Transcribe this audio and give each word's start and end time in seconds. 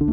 Bonjour 0.00 0.12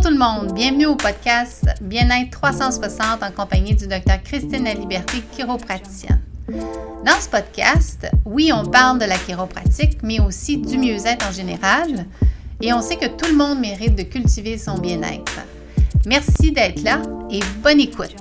tout 0.00 0.08
le 0.08 0.16
monde, 0.16 0.54
bienvenue 0.54 0.86
au 0.86 0.96
podcast 0.96 1.66
Bien-être 1.82 2.30
360 2.30 3.22
en 3.22 3.30
compagnie 3.32 3.74
du 3.74 3.86
docteur 3.86 4.22
Christine 4.22 4.64
La 4.64 4.72
Liberté, 4.72 5.22
chiropraticienne. 5.30 6.22
Dans 7.04 7.20
ce 7.20 7.28
podcast, 7.28 8.10
oui, 8.24 8.50
on 8.50 8.64
parle 8.64 8.98
de 8.98 9.04
la 9.04 9.18
chiropratique, 9.18 9.98
mais 10.02 10.18
aussi 10.18 10.56
du 10.56 10.78
mieux-être 10.78 11.28
en 11.28 11.32
général, 11.32 12.06
et 12.62 12.72
on 12.72 12.80
sait 12.80 12.96
que 12.96 13.08
tout 13.08 13.30
le 13.30 13.36
monde 13.36 13.60
mérite 13.60 13.94
de 13.94 14.04
cultiver 14.04 14.56
son 14.56 14.78
bien-être. 14.78 15.40
Merci 16.06 16.50
d'être 16.50 16.82
là 16.82 17.02
et 17.30 17.40
bonne 17.62 17.80
écoute. 17.80 18.16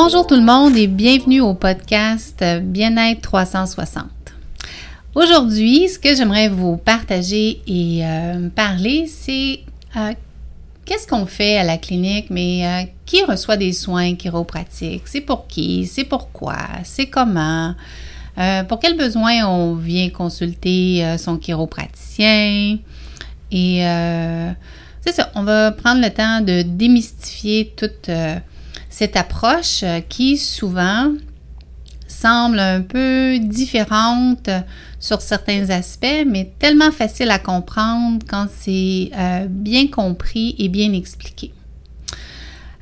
Bonjour 0.00 0.24
tout 0.24 0.36
le 0.36 0.42
monde 0.42 0.76
et 0.76 0.86
bienvenue 0.86 1.40
au 1.40 1.54
podcast 1.54 2.44
Bien-être 2.62 3.20
360. 3.20 4.04
Aujourd'hui, 5.16 5.88
ce 5.88 5.98
que 5.98 6.14
j'aimerais 6.14 6.48
vous 6.48 6.76
partager 6.76 7.60
et 7.66 8.06
euh, 8.06 8.48
parler, 8.48 9.08
c'est 9.08 9.58
euh, 9.96 10.12
qu'est-ce 10.84 11.08
qu'on 11.08 11.26
fait 11.26 11.56
à 11.56 11.64
la 11.64 11.78
clinique, 11.78 12.26
mais 12.30 12.64
euh, 12.64 12.86
qui 13.06 13.24
reçoit 13.24 13.56
des 13.56 13.72
soins 13.72 14.14
chiropratiques, 14.14 15.02
c'est 15.06 15.20
pour 15.20 15.48
qui, 15.48 15.84
c'est 15.86 16.04
pourquoi, 16.04 16.58
c'est 16.84 17.06
comment, 17.06 17.74
pour 18.68 18.78
quels 18.78 18.96
besoins 18.96 19.48
on 19.48 19.74
vient 19.74 20.10
consulter 20.10 21.16
son 21.18 21.38
chiropraticien? 21.38 22.78
Et 23.50 23.80
c'est 25.00 25.12
ça, 25.12 25.32
on 25.34 25.42
va 25.42 25.72
prendre 25.72 26.00
le 26.00 26.10
temps 26.10 26.40
de 26.40 26.62
démystifier 26.62 27.74
toute 27.76 28.08
cette 28.88 29.16
approche 29.16 29.84
qui 30.08 30.36
souvent 30.36 31.12
semble 32.08 32.58
un 32.58 32.80
peu 32.80 33.38
différente 33.38 34.50
sur 34.98 35.20
certains 35.20 35.70
aspects, 35.70 36.24
mais 36.26 36.50
tellement 36.58 36.90
facile 36.90 37.30
à 37.30 37.38
comprendre 37.38 38.18
quand 38.28 38.48
c'est 38.52 39.10
euh, 39.16 39.46
bien 39.48 39.86
compris 39.86 40.56
et 40.58 40.68
bien 40.68 40.92
expliqué. 40.92 41.52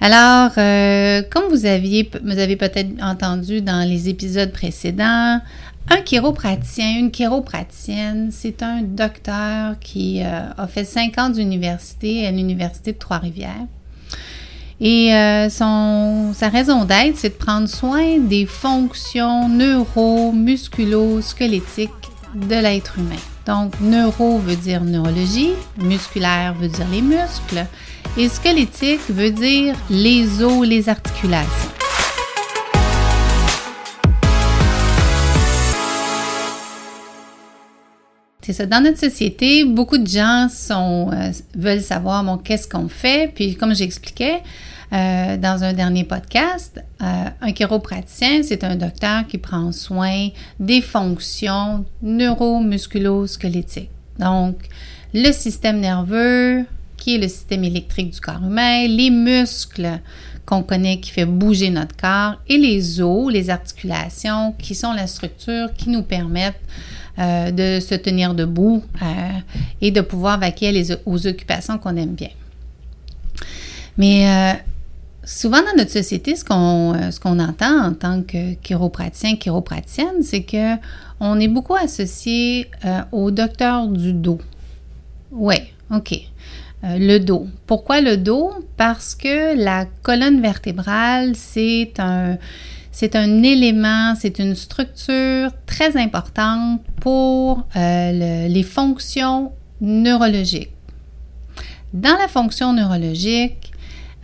Alors, 0.01 0.53
euh, 0.59 1.23
comme 1.31 1.51
vous 1.51 1.67
aviez, 1.67 2.09
vous 2.23 2.39
avez 2.39 2.57
peut-être 2.57 3.03
entendu 3.03 3.61
dans 3.61 3.87
les 3.87 4.09
épisodes 4.09 4.53
précédents, 4.53 5.41
un 5.89 6.01
chiropraticien, 6.05 6.99
une 6.99 7.11
chiropraticienne, 7.11 8.31
c'est 8.31 8.63
un 8.63 8.83
docteur 8.83 9.79
qui 9.79 10.23
euh, 10.23 10.51
a 10.57 10.67
fait 10.67 10.85
cinq 10.85 11.19
ans 11.19 11.31
d'université 11.31 12.27
à 12.27 12.31
l'Université 12.31 12.93
de 12.93 12.99
Trois-Rivières 12.99 13.67
et 14.81 15.15
euh, 15.15 15.49
son, 15.49 16.33
sa 16.35 16.49
raison 16.49 16.85
d'être, 16.85 17.17
c'est 17.17 17.29
de 17.31 17.35
prendre 17.35 17.69
soin 17.69 18.19
des 18.19 18.47
fonctions 18.47 19.49
neuro-musculo-squelettiques 19.49 21.91
de 22.35 22.57
l'être 22.57 22.99
humain. 22.99 23.15
Donc, 23.47 23.81
neuro 23.81 24.39
veut 24.39 24.57
dire 24.57 24.83
neurologie, 24.85 25.53
musculaire 25.79 26.53
veut 26.55 26.69
dire 26.69 26.87
les 26.91 27.01
muscles, 27.01 27.65
et 28.19 28.29
squelettique 28.29 29.01
veut 29.09 29.31
dire 29.31 29.77
les 29.89 30.43
os, 30.43 30.67
les 30.67 30.89
articulations. 30.89 31.76
C'est 38.47 38.53
ça. 38.53 38.65
Dans 38.65 38.81
notre 38.81 39.01
société, 39.01 39.65
beaucoup 39.65 39.99
de 39.99 40.07
gens 40.07 40.47
euh, 40.71 41.33
veulent 41.57 41.81
savoir 41.81 42.23
bon, 42.23 42.37
qu'est-ce 42.37 42.69
qu'on 42.69 42.89
fait? 42.89 43.33
Puis, 43.35 43.57
comme 43.57 43.75
j'expliquais 43.75 44.41
euh, 44.93 45.37
dans 45.37 45.65
un 45.65 45.73
dernier 45.73 46.05
podcast, 46.05 46.81
euh, 47.03 47.25
un 47.41 47.53
chiropraticien, 47.53 48.45
c'est 48.45 48.63
un 48.63 48.77
docteur 48.77 49.27
qui 49.27 49.39
prend 49.39 49.73
soin 49.73 50.29
des 50.61 50.81
fonctions 50.81 51.85
neuromusculo-squelettiques. 52.05 53.91
Donc, 54.21 54.59
le 55.13 55.33
système 55.33 55.81
nerveux, 55.81 56.65
qui 56.97 57.17
est 57.17 57.19
le 57.19 57.27
système 57.27 57.65
électrique 57.65 58.11
du 58.13 58.21
corps 58.21 58.45
humain, 58.45 58.87
les 58.87 59.11
muscles 59.11 59.99
qu'on 60.45 60.63
connaît 60.63 61.01
qui 61.01 61.11
fait 61.11 61.27
bouger 61.27 61.71
notre 61.71 61.97
corps 61.97 62.37
et 62.47 62.59
les 62.59 63.01
os, 63.01 63.33
les 63.33 63.51
articulations, 63.51 64.55
qui 64.57 64.77
sont 64.77 64.93
la 64.93 65.09
structure 65.09 65.75
qui 65.77 65.91
nous 65.91 66.05
permettent 66.05 66.63
euh, 67.19 67.51
de 67.51 67.81
se 67.81 67.95
tenir 67.95 68.35
debout 68.35 68.83
euh, 69.01 69.07
et 69.81 69.91
de 69.91 70.03
pouvoir 70.03 70.39
vaquer 70.39 70.85
aux 71.07 71.27
occupations 71.27 71.79
qu'on 71.79 71.97
aime 71.97 72.15
bien. 72.15 72.29
Mais 73.97 74.29
euh, 74.29 74.53
souvent 75.25 75.63
dans 75.63 75.79
notre 75.79 75.93
société, 75.93 76.37
ce 76.37 76.45
qu'on 76.45 76.95
ce 77.11 77.27
entend 77.27 77.87
en 77.87 77.95
tant 77.95 78.21
que 78.23 78.53
chiropraticien, 78.57 79.37
chiropraticienne, 79.37 80.23
c'est 80.23 80.43
que 80.43 80.75
on 81.19 81.41
est 81.41 81.49
beaucoup 81.49 81.75
associé 81.75 82.71
au 83.13 83.31
docteur 83.31 83.89
du 83.89 84.13
dos. 84.13 84.39
Oui, 85.33 85.57
OK. 85.91 86.21
le 86.83 87.17
dos. 87.17 87.47
Pourquoi 87.67 88.03
le 88.03 88.19
dos? 88.19 88.53
Parce 88.77 89.15
que 89.15 89.57
la 89.57 89.87
colonne 90.03 90.43
vertébrale, 90.43 91.35
c'est 91.35 91.95
un, 91.99 92.37
c'est 92.99 93.15
un 93.15 93.43
élément, 93.43 94.15
c'est 94.19 94.39
une 94.39 94.55
structure 94.55 95.51
très 95.67 95.99
importante 95.99 96.81
pour 96.99 97.69
euh, 97.77 98.49
les 98.49 98.63
fonctions 98.63 99.53
neurologiques. 99.83 100.73
Dans 101.93 102.17
la 102.17 102.27
fonction 102.27 102.73
neurologique, 102.73 103.71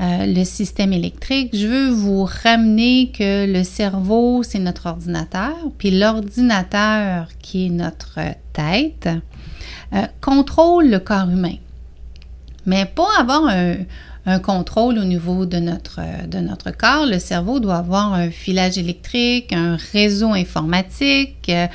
euh, 0.00 0.24
le 0.24 0.42
système 0.44 0.94
électrique, 0.94 1.50
je 1.52 1.66
veux 1.66 1.90
vous 1.90 2.24
ramener 2.24 3.12
que 3.12 3.44
le 3.46 3.62
cerveau, 3.62 4.42
c'est 4.42 4.58
notre 4.58 4.86
ordinateur, 4.86 5.54
puis 5.76 5.90
l'ordinateur, 5.90 7.28
qui 7.42 7.66
est 7.66 7.68
notre 7.68 8.20
tête, 8.54 9.06
euh, 9.92 10.06
contrôle 10.22 10.88
le 10.88 10.98
corps 10.98 11.28
humain. 11.28 11.56
Mais 12.64 12.86
pour 12.86 13.10
avoir 13.18 13.48
un, 13.48 13.74
un 14.26 14.38
contrôle 14.38 14.98
au 14.98 15.04
niveau 15.04 15.46
de 15.46 15.58
notre, 15.58 16.00
de 16.28 16.38
notre 16.38 16.70
corps. 16.70 17.06
Le 17.06 17.18
cerveau 17.18 17.60
doit 17.60 17.76
avoir 17.76 18.14
un 18.14 18.30
filage 18.30 18.78
électrique, 18.78 19.52
un 19.52 19.76
réseau 19.92 20.32
informatique, 20.32 21.48
euh, 21.48 21.66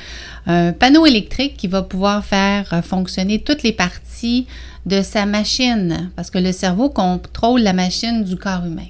un 0.46 0.72
panneau 0.72 1.04
électrique 1.06 1.56
qui 1.56 1.68
va 1.68 1.82
pouvoir 1.82 2.24
faire 2.24 2.82
fonctionner 2.82 3.40
toutes 3.40 3.62
les 3.62 3.72
parties 3.72 4.46
de 4.86 5.02
sa 5.02 5.26
machine, 5.26 6.10
parce 6.16 6.30
que 6.30 6.38
le 6.38 6.52
cerveau 6.52 6.88
contrôle 6.88 7.60
la 7.60 7.74
machine 7.74 8.24
du 8.24 8.36
corps 8.36 8.64
humain. 8.64 8.88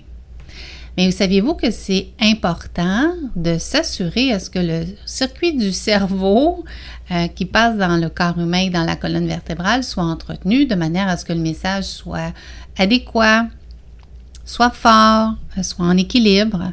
Mais 0.98 1.12
saviez-vous 1.12 1.54
que 1.54 1.70
c'est 1.70 2.08
important 2.20 3.14
de 3.36 3.56
s'assurer 3.56 4.32
à 4.32 4.40
ce 4.40 4.50
que 4.50 4.58
le 4.58 4.84
circuit 5.06 5.56
du 5.56 5.70
cerveau 5.70 6.64
euh, 7.12 7.28
qui 7.28 7.44
passe 7.44 7.76
dans 7.76 7.96
le 7.96 8.08
corps 8.08 8.36
humain, 8.36 8.68
dans 8.68 8.82
la 8.82 8.96
colonne 8.96 9.28
vertébrale, 9.28 9.84
soit 9.84 10.02
entretenu 10.02 10.66
de 10.66 10.74
manière 10.74 11.06
à 11.06 11.16
ce 11.16 11.24
que 11.24 11.32
le 11.32 11.38
message 11.38 11.84
soit 11.84 12.32
adéquat, 12.76 13.46
soit 14.44 14.70
fort, 14.70 15.36
euh, 15.56 15.62
soit 15.62 15.86
en 15.86 15.96
équilibre? 15.96 16.72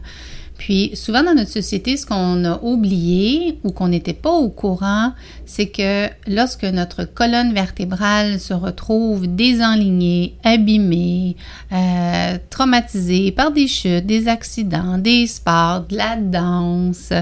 Puis 0.66 0.96
souvent 0.96 1.22
dans 1.22 1.36
notre 1.36 1.52
société, 1.52 1.96
ce 1.96 2.08
qu'on 2.08 2.44
a 2.44 2.60
oublié 2.64 3.60
ou 3.64 3.72
qu'on 3.72 3.90
n'était 3.90 4.16
pas 4.16 4.32
au 4.32 4.50
courant, 4.50 5.14
c'est 5.46 5.68
que 5.68 6.08
lorsque 6.26 6.64
notre 6.64 7.04
colonne 7.04 7.54
vertébrale 7.54 8.40
se 8.40 8.56
retrouve 8.56 9.28
désenlignée, 9.28 10.34
abîmée, 10.44 11.36
euh, 11.72 12.40
traumatisée 12.50 13.32
par 13.32 13.52
des 13.52 13.68
chutes, 13.68 14.08
des 14.08 14.28
accidents, 14.28 14.98
des 14.98 15.28
sports, 15.28 15.86
de 15.88 15.98
la 15.98 16.16
danse, 16.16 17.14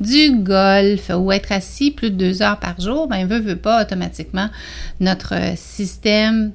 du 0.00 0.38
golf 0.38 1.10
ou 1.14 1.32
être 1.32 1.52
assis 1.52 1.90
plus 1.90 2.10
de 2.10 2.16
deux 2.16 2.40
heures 2.40 2.58
par 2.58 2.80
jour, 2.80 3.08
ben 3.08 3.26
veut, 3.26 3.40
veut 3.40 3.56
pas 3.56 3.82
automatiquement 3.82 4.48
notre 5.00 5.34
système 5.56 6.52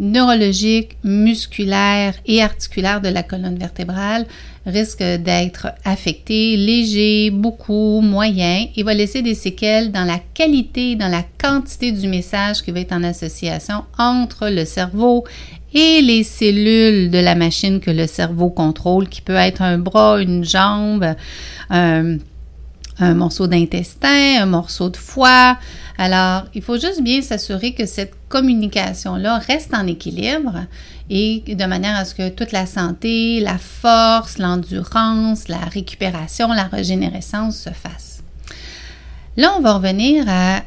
neurologique, 0.00 0.96
musculaire 1.04 2.14
et 2.26 2.42
articulaire 2.42 3.00
de 3.00 3.08
la 3.08 3.22
colonne 3.22 3.58
vertébrale 3.58 4.26
risque 4.66 5.02
d'être 5.02 5.68
affecté, 5.84 6.56
léger, 6.56 7.30
beaucoup, 7.30 8.00
moyen, 8.00 8.66
et 8.76 8.82
va 8.82 8.94
laisser 8.94 9.22
des 9.22 9.34
séquelles 9.34 9.90
dans 9.90 10.04
la 10.04 10.18
qualité, 10.34 10.96
dans 10.96 11.08
la 11.08 11.24
quantité 11.40 11.92
du 11.92 12.08
message 12.08 12.62
qui 12.62 12.70
va 12.70 12.80
être 12.80 12.92
en 12.92 13.02
association 13.02 13.84
entre 13.98 14.48
le 14.48 14.64
cerveau 14.64 15.24
et 15.72 16.02
les 16.02 16.24
cellules 16.24 17.10
de 17.10 17.18
la 17.18 17.34
machine 17.34 17.80
que 17.80 17.90
le 17.90 18.06
cerveau 18.06 18.50
contrôle, 18.50 19.08
qui 19.08 19.22
peut 19.22 19.34
être 19.34 19.62
un 19.62 19.78
bras, 19.78 20.20
une 20.20 20.44
jambe, 20.44 21.14
un, 21.70 22.16
un 22.98 23.14
morceau 23.14 23.46
d'intestin, 23.46 24.42
un 24.42 24.46
morceau 24.46 24.90
de 24.90 24.96
foie. 24.96 25.56
Alors, 26.02 26.44
il 26.54 26.62
faut 26.62 26.78
juste 26.78 27.02
bien 27.02 27.20
s'assurer 27.20 27.74
que 27.74 27.84
cette 27.84 28.14
communication-là 28.30 29.36
reste 29.36 29.74
en 29.74 29.86
équilibre 29.86 30.64
et 31.10 31.42
de 31.46 31.64
manière 31.66 31.94
à 31.94 32.06
ce 32.06 32.14
que 32.14 32.30
toute 32.30 32.52
la 32.52 32.64
santé, 32.64 33.38
la 33.40 33.58
force, 33.58 34.38
l'endurance, 34.38 35.48
la 35.48 35.58
récupération, 35.58 36.54
la 36.54 36.64
régénérescence 36.64 37.58
se 37.58 37.68
fassent. 37.68 38.22
Là, 39.36 39.52
on 39.58 39.60
va 39.60 39.74
revenir 39.74 40.24
à 40.26 40.62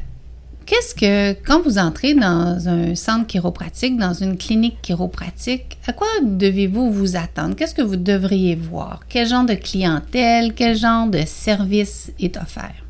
Qu'est-ce 0.66 0.94
que, 0.94 1.32
quand 1.44 1.60
vous 1.62 1.78
entrez 1.78 2.14
dans 2.14 2.68
un 2.68 2.94
centre 2.94 3.26
chiropratique, 3.26 3.98
dans 3.98 4.14
une 4.14 4.38
clinique 4.38 4.80
chiropratique, 4.82 5.78
à 5.86 5.92
quoi 5.92 6.06
devez-vous 6.22 6.92
vous 6.92 7.16
attendre? 7.16 7.56
Qu'est-ce 7.56 7.74
que 7.74 7.82
vous 7.82 7.96
devriez 7.96 8.54
voir? 8.54 9.00
Quel 9.08 9.26
genre 9.26 9.44
de 9.44 9.54
clientèle, 9.54 10.54
quel 10.54 10.76
genre 10.76 11.08
de 11.08 11.20
service 11.26 12.12
est 12.20 12.36
offert? 12.36 12.83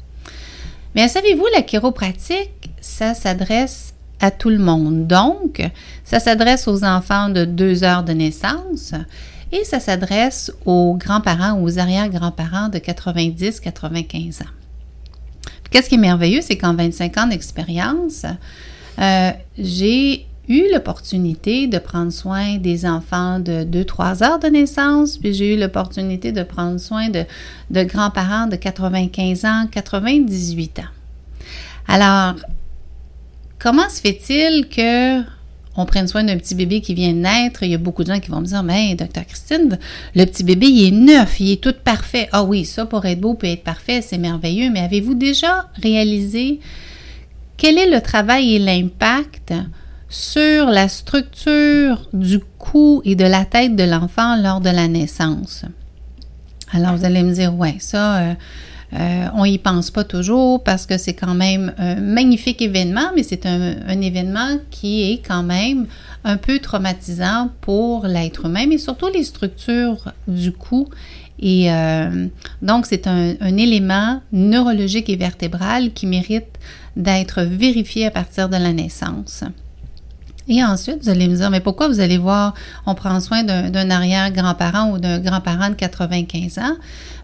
Mais 0.94 1.08
savez-vous, 1.08 1.46
la 1.52 1.62
chiropratique, 1.62 2.70
ça 2.80 3.14
s'adresse 3.14 3.94
à 4.20 4.30
tout 4.30 4.50
le 4.50 4.58
monde. 4.58 5.06
Donc, 5.06 5.62
ça 6.04 6.20
s'adresse 6.20 6.68
aux 6.68 6.84
enfants 6.84 7.28
de 7.28 7.44
deux 7.44 7.82
heures 7.84 8.04
de 8.04 8.12
naissance 8.12 8.94
et 9.52 9.64
ça 9.64 9.80
s'adresse 9.80 10.52
aux 10.64 10.96
grands-parents 10.96 11.54
ou 11.54 11.66
aux 11.66 11.78
arrière-grands-parents 11.78 12.68
de 12.68 12.78
90-95 12.78 14.42
ans. 14.42 14.46
Qu'est-ce 15.70 15.88
qui 15.88 15.96
est 15.96 15.98
merveilleux, 15.98 16.40
c'est 16.40 16.56
qu'en 16.56 16.74
25 16.74 17.18
ans 17.18 17.26
d'expérience, 17.26 18.24
euh, 19.00 19.30
j'ai 19.58 20.26
eu 20.48 20.64
l'opportunité 20.72 21.66
de 21.66 21.78
prendre 21.78 22.12
soin 22.12 22.58
des 22.58 22.86
enfants 22.86 23.40
de 23.40 23.64
2-3 23.64 24.22
heures 24.22 24.38
de 24.38 24.48
naissance, 24.48 25.18
puis 25.18 25.32
j'ai 25.32 25.54
eu 25.54 25.58
l'opportunité 25.58 26.32
de 26.32 26.42
prendre 26.42 26.78
soin 26.78 27.08
de, 27.08 27.24
grands-parents 27.82 28.46
de 28.46 28.56
95 28.56 29.44
ans, 29.44 29.66
98 29.70 30.80
ans. 30.80 30.82
Alors, 31.88 32.36
comment 33.58 33.88
se 33.88 34.00
fait-il 34.00 34.68
que 34.68 35.22
on 35.76 35.86
prenne 35.86 36.06
soin 36.06 36.22
d'un 36.22 36.36
petit 36.36 36.54
bébé 36.54 36.80
qui 36.80 36.94
vient 36.94 37.12
de 37.12 37.18
naître, 37.18 37.64
il 37.64 37.70
y 37.70 37.74
a 37.74 37.78
beaucoup 37.78 38.04
de 38.04 38.12
gens 38.12 38.20
qui 38.20 38.30
vont 38.30 38.40
me 38.40 38.46
dire 38.46 38.62
Mais, 38.62 38.94
docteur 38.94 39.26
Christine, 39.26 39.76
le 40.14 40.24
petit 40.24 40.44
bébé, 40.44 40.66
il 40.68 40.86
est 40.86 40.90
neuf, 40.92 41.40
il 41.40 41.50
est 41.50 41.60
tout 41.60 41.74
parfait. 41.82 42.28
Ah 42.30 42.44
oui, 42.44 42.64
ça 42.64 42.86
pour 42.86 43.04
être 43.06 43.20
beau 43.20 43.34
peut 43.34 43.48
être 43.48 43.64
parfait, 43.64 44.00
c'est 44.00 44.18
merveilleux, 44.18 44.70
mais 44.70 44.80
avez-vous 44.80 45.14
déjà 45.14 45.68
réalisé 45.82 46.60
quel 47.56 47.76
est 47.76 47.90
le 47.90 48.00
travail 48.00 48.54
et 48.54 48.58
l'impact 48.58 49.52
sur 50.14 50.66
la 50.66 50.88
structure 50.88 52.08
du 52.12 52.38
cou 52.38 53.02
et 53.04 53.16
de 53.16 53.24
la 53.24 53.44
tête 53.44 53.74
de 53.74 53.82
l'enfant 53.82 54.36
lors 54.36 54.60
de 54.60 54.70
la 54.70 54.86
naissance? 54.86 55.64
Alors, 56.70 56.96
vous 56.96 57.04
allez 57.04 57.24
me 57.24 57.32
dire, 57.32 57.52
ouais, 57.52 57.76
ça, 57.80 58.18
euh, 58.18 58.34
euh, 58.92 59.26
on 59.34 59.44
y 59.44 59.58
pense 59.58 59.90
pas 59.90 60.04
toujours 60.04 60.62
parce 60.62 60.86
que 60.86 60.98
c'est 60.98 61.14
quand 61.14 61.34
même 61.34 61.74
un 61.78 61.96
magnifique 61.96 62.62
événement, 62.62 63.10
mais 63.16 63.24
c'est 63.24 63.44
un, 63.44 64.00
événement 64.00 64.58
qui 64.70 65.10
est 65.10 65.18
quand 65.26 65.42
même 65.42 65.86
un 66.22 66.36
peu 66.36 66.60
traumatisant 66.60 67.50
pour 67.60 68.06
l'être 68.06 68.46
humain, 68.46 68.66
mais 68.68 68.78
surtout 68.78 69.08
les 69.08 69.24
structures 69.24 70.12
du 70.28 70.52
cou. 70.52 70.88
Et 71.40 71.72
euh, 71.72 72.28
donc, 72.62 72.86
c'est 72.86 73.08
un, 73.08 73.34
élément 73.56 74.22
neurologique 74.32 75.10
et 75.10 75.16
vertébral 75.16 75.92
qui 75.92 76.06
mérite 76.06 76.60
d'être 76.94 77.42
vérifié 77.42 78.06
à 78.06 78.12
partir 78.12 78.48
de 78.48 78.56
la 78.56 78.72
naissance. 78.72 79.42
Et 80.46 80.62
ensuite, 80.62 81.02
vous 81.02 81.08
allez 81.08 81.26
me 81.26 81.36
dire, 81.36 81.50
mais 81.50 81.60
pourquoi 81.60 81.88
vous 81.88 82.00
allez 82.00 82.18
voir, 82.18 82.54
on 82.84 82.94
prend 82.94 83.18
soin 83.20 83.42
d'un 83.44 83.90
arrière-grand-parent 83.90 84.90
ou 84.90 84.98
d'un 84.98 85.18
grand-parent 85.18 85.70
de 85.70 85.74
95 85.74 86.58
ans? 86.58 86.76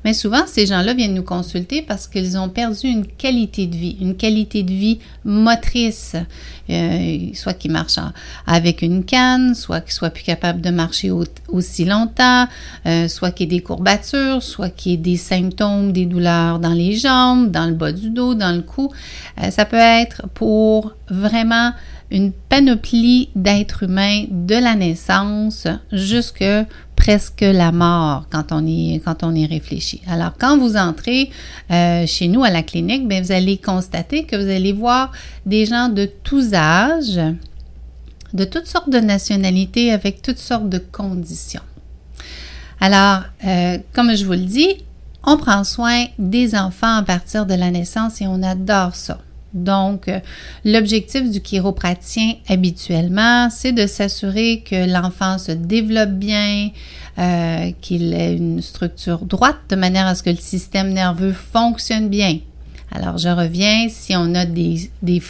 Mais 0.05 0.15
souvent, 0.15 0.47
ces 0.47 0.65
gens-là 0.65 0.95
viennent 0.95 1.13
nous 1.13 1.23
consulter 1.23 1.83
parce 1.83 2.07
qu'ils 2.07 2.39
ont 2.39 2.49
perdu 2.49 2.87
une 2.87 3.07
qualité 3.07 3.67
de 3.67 3.77
vie, 3.77 3.99
une 4.01 4.17
qualité 4.17 4.63
de 4.63 4.73
vie 4.73 4.99
motrice, 5.25 6.17
euh, 6.71 7.19
soit 7.35 7.53
qu'ils 7.53 7.73
marchent 7.73 7.99
avec 8.47 8.81
une 8.81 9.05
canne, 9.05 9.55
soit 9.55 9.83
qu'ils 9.83 9.93
soient 9.93 10.09
plus 10.09 10.25
capables 10.25 10.63
de 10.63 10.71
marcher 10.71 11.11
aussi 11.49 11.85
longtemps, 11.85 12.47
euh, 12.87 13.09
soit 13.09 13.33
qu'il 13.33 13.53
y 13.53 13.55
ait 13.55 13.59
des 13.59 13.63
courbatures, 13.63 14.43
soit 14.43 14.71
qu'il 14.71 14.93
y 14.93 14.95
ait 14.95 14.99
des 14.99 15.19
symptômes, 15.19 15.93
des 15.93 16.07
douleurs 16.07 16.59
dans 16.59 16.73
les 16.73 16.97
jambes, 16.97 17.51
dans 17.51 17.67
le 17.67 17.75
bas 17.75 17.93
du 17.93 18.09
dos, 18.09 18.35
dans 18.35 18.57
le 18.57 18.63
cou. 18.63 18.91
Euh, 19.43 19.51
ça 19.51 19.67
peut 19.67 19.77
être 19.77 20.23
pour 20.33 20.95
vraiment 21.11 21.73
une 22.11 22.33
panoplie 22.33 23.29
d'êtres 23.35 23.85
humains 23.85 24.25
de 24.31 24.55
la 24.55 24.75
naissance 24.75 25.67
jusque 25.93 26.45
presque 26.97 27.41
la 27.41 27.73
mort 27.73 28.27
quand 28.31 28.53
on 28.53 28.67
y, 28.67 29.47
réfléchit. 29.47 30.03
Alors, 30.07 30.33
quand 30.39 30.59
vous 30.59 30.77
entrez 30.77 31.31
euh, 31.71 32.07
chez 32.07 32.29
nous 32.29 32.45
à 32.45 32.51
la 32.51 32.63
clinique, 32.63 33.09
bien, 33.09 33.23
vous 33.23 33.33
allez 33.33 33.57
constater 33.57 34.25
que 34.25 34.37
vous 34.37 34.51
allez 34.51 34.73
voir 34.73 35.13
des 35.47 35.65
gens 35.65 35.89
de 35.89 36.05
tous 36.05 36.53
âges, 36.53 37.21
de 38.35 38.45
toutes 38.45 38.67
sortes 38.67 38.91
de 38.91 38.99
nationalités, 38.99 39.93
avec 39.93 40.21
toutes 40.21 40.39
sortes 40.39 40.69
de 40.69 40.79
conditions. 40.79 41.63
Alors, 42.81 43.23
euh, 43.47 43.79
comme 43.95 44.15
je 44.15 44.25
vous 44.25 44.33
le 44.33 44.39
dis, 44.39 44.77
on 45.25 45.37
prend 45.37 45.65
soin 45.65 46.07
des 46.19 46.55
enfants 46.55 46.97
à 46.97 47.03
partir 47.03 47.47
de 47.47 47.55
la 47.55 47.71
naissance 47.71 48.21
et 48.21 48.27
on 48.27 48.43
adore 48.43 48.95
ça. 48.95 49.19
Donc, 49.53 50.09
euh, 50.09 50.21
l'objectif 50.65 51.29
du 51.31 51.41
chiropraticien 51.41 52.35
habituellement, 52.49 53.51
c'est 53.51 53.73
de 53.73 53.87
s'assurer 53.87 54.63
que 54.69 54.91
l'enfant 54.91 55.39
se 55.39 55.53
développe 55.53 56.11
bien, 56.11 56.71
euh, 57.19 57.71
qu'il 57.81 58.15
ait 58.15 58.37
une 58.37 58.63
structure 58.63 59.25
droite 59.25 59.59
de 59.69 59.77
manière 59.77 60.07
à 60.07 60.15
ce 60.15 60.23
que 60.23 60.31
le 60.31 60.37
système 60.37 60.93
nerveux 60.93 61.33
fonctionne 61.33 62.09
bien. 62.09 62.39
Alors, 62.93 63.19
je 63.19 63.29
reviens, 63.29 63.89
si 63.89 64.15
on 64.17 64.35
a 64.35 64.45
des, 64.45 64.91
des 65.03 65.23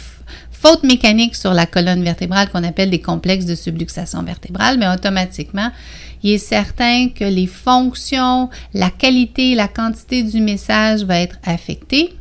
fautes 0.51 0.83
mécaniques 0.83 1.35
sur 1.35 1.53
la 1.53 1.65
colonne 1.65 2.03
vertébrale 2.03 2.49
qu'on 2.49 2.63
appelle 2.63 2.91
des 2.91 3.01
complexes 3.01 3.45
de 3.45 3.55
subluxation 3.55 4.21
vertébrale, 4.23 4.77
mais 4.77 4.87
automatiquement, 4.87 5.71
il 6.23 6.33
est 6.33 6.37
certain 6.37 7.09
que 7.09 7.23
les 7.23 7.47
fonctions, 7.47 8.49
la 8.73 8.91
qualité, 8.91 9.55
la 9.55 9.67
quantité 9.67 10.21
du 10.21 10.39
message 10.39 11.03
va 11.03 11.19
être 11.19 11.37
affectée. 11.43 12.13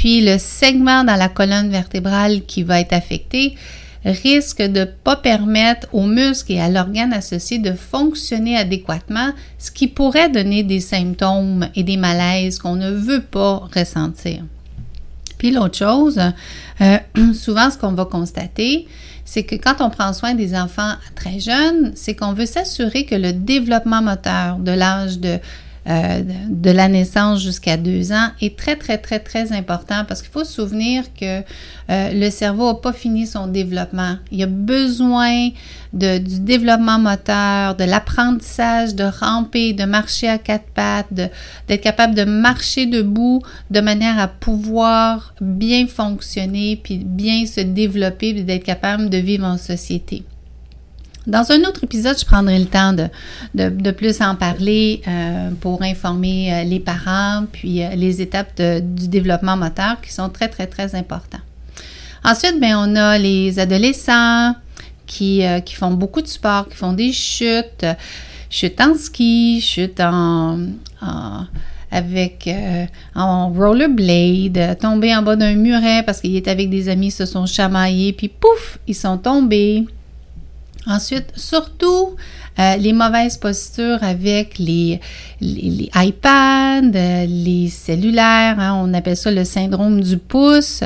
Puis 0.00 0.22
le 0.22 0.38
segment 0.38 1.04
dans 1.04 1.16
la 1.16 1.28
colonne 1.28 1.68
vertébrale 1.68 2.40
qui 2.46 2.62
va 2.62 2.80
être 2.80 2.94
affecté 2.94 3.54
risque 4.06 4.62
de 4.62 4.80
ne 4.80 4.84
pas 4.86 5.16
permettre 5.16 5.88
aux 5.92 6.06
muscles 6.06 6.52
et 6.52 6.58
à 6.58 6.70
l'organe 6.70 7.12
associé 7.12 7.58
de 7.58 7.72
fonctionner 7.72 8.56
adéquatement, 8.56 9.32
ce 9.58 9.70
qui 9.70 9.88
pourrait 9.88 10.30
donner 10.30 10.62
des 10.62 10.80
symptômes 10.80 11.68
et 11.74 11.82
des 11.82 11.98
malaises 11.98 12.58
qu'on 12.58 12.76
ne 12.76 12.90
veut 12.90 13.20
pas 13.20 13.68
ressentir. 13.76 14.42
Puis 15.36 15.50
l'autre 15.50 15.76
chose, 15.76 16.18
euh, 16.80 16.98
souvent 17.34 17.70
ce 17.70 17.76
qu'on 17.76 17.92
va 17.92 18.06
constater, 18.06 18.88
c'est 19.26 19.42
que 19.42 19.56
quand 19.56 19.82
on 19.82 19.90
prend 19.90 20.14
soin 20.14 20.32
des 20.32 20.56
enfants 20.56 20.94
très 21.14 21.40
jeunes, 21.40 21.92
c'est 21.94 22.14
qu'on 22.14 22.32
veut 22.32 22.46
s'assurer 22.46 23.04
que 23.04 23.16
le 23.16 23.34
développement 23.34 24.00
moteur 24.00 24.56
de 24.56 24.72
l'âge 24.72 25.18
de 25.18 25.38
euh, 25.88 26.22
de 26.50 26.70
la 26.70 26.88
naissance 26.88 27.42
jusqu'à 27.42 27.78
deux 27.78 28.12
ans 28.12 28.28
est 28.42 28.54
très, 28.56 28.76
très, 28.76 28.98
très, 28.98 29.18
très 29.18 29.52
important 29.52 30.04
parce 30.06 30.20
qu'il 30.20 30.30
faut 30.30 30.44
se 30.44 30.52
souvenir 30.52 31.04
que 31.18 31.40
euh, 31.40 32.12
le 32.12 32.28
cerveau 32.28 32.68
n'a 32.68 32.74
pas 32.74 32.92
fini 32.92 33.26
son 33.26 33.46
développement. 33.46 34.16
Il 34.30 34.42
a 34.42 34.46
besoin 34.46 35.48
du 35.92 36.40
développement 36.40 36.98
moteur, 36.98 37.76
de 37.76 37.84
l'apprentissage, 37.84 38.94
de 38.94 39.04
ramper, 39.04 39.72
de 39.72 39.84
marcher 39.84 40.28
à 40.28 40.38
quatre 40.38 40.68
pattes, 40.74 41.12
d'être 41.12 41.80
capable 41.80 42.14
de 42.14 42.24
marcher 42.24 42.84
debout 42.84 43.42
de 43.70 43.80
manière 43.80 44.18
à 44.18 44.28
pouvoir 44.28 45.34
bien 45.40 45.86
fonctionner, 45.86 46.76
puis 46.76 46.98
bien 46.98 47.46
se 47.46 47.60
développer, 47.60 48.34
puis 48.34 48.44
d'être 48.44 48.64
capable 48.64 49.08
de 49.08 49.16
vivre 49.16 49.46
en 49.46 49.56
société. 49.56 50.24
Dans 51.30 51.52
un 51.52 51.60
autre 51.60 51.84
épisode, 51.84 52.18
je 52.18 52.24
prendrai 52.24 52.58
le 52.58 52.66
temps 52.66 52.92
de, 52.92 53.08
de, 53.54 53.90
plus 53.92 54.20
en 54.20 54.34
parler 54.34 55.00
euh, 55.06 55.50
pour 55.60 55.80
informer 55.80 56.52
euh, 56.52 56.64
les 56.64 56.80
parents, 56.80 57.44
puis 57.52 57.84
euh, 57.84 57.90
les 57.94 58.20
étapes 58.20 58.60
du 58.60 59.06
développement 59.06 59.56
moteur 59.56 60.00
qui 60.02 60.12
sont 60.12 60.28
très, 60.28 60.48
très, 60.48 60.66
très 60.66 60.96
importants. 60.96 61.38
Ensuite, 62.24 62.58
bien, 62.58 62.84
on 62.84 62.96
a 62.96 63.16
les 63.16 63.60
adolescents 63.60 64.56
qui, 65.06 65.44
qui, 65.64 65.74
font 65.76 65.92
beaucoup 65.92 66.20
de 66.20 66.26
sport, 66.26 66.68
qui 66.68 66.76
font 66.76 66.94
des 66.94 67.12
chutes, 67.12 67.86
chutes 68.50 68.80
en 68.80 68.96
ski, 68.96 69.60
chutes 69.60 70.00
en, 70.00 70.58
avec 71.92 72.50
en 73.14 73.50
rollerblade, 73.50 74.78
tomber 74.80 75.14
en 75.14 75.22
bas 75.22 75.36
d'un 75.36 75.54
muret 75.54 76.02
parce 76.04 76.20
qu'il 76.20 76.34
est 76.34 76.48
avec 76.48 76.70
des 76.70 76.88
amis, 76.88 77.12
se 77.12 77.24
sont 77.24 77.46
chamaillés, 77.46 78.12
puis 78.12 78.28
pouf, 78.28 78.78
ils 78.88 78.96
sont 78.96 79.16
tombés. 79.16 79.86
Ensuite, 80.86 81.26
surtout 81.36 82.16
euh, 82.58 82.76
les 82.76 82.92
mauvaises 82.92 83.36
postures 83.36 84.02
avec 84.02 84.58
les, 84.58 85.00
les, 85.40 85.90
iPads, 85.94 86.94
euh, 86.94 87.26
les 87.26 87.68
cellulaires, 87.68 88.58
hein, 88.58 88.80
on 88.82 88.94
appelle 88.94 89.16
ça 89.16 89.30
le 89.30 89.44
syndrome 89.44 90.00
du 90.00 90.16
pouce. 90.16 90.82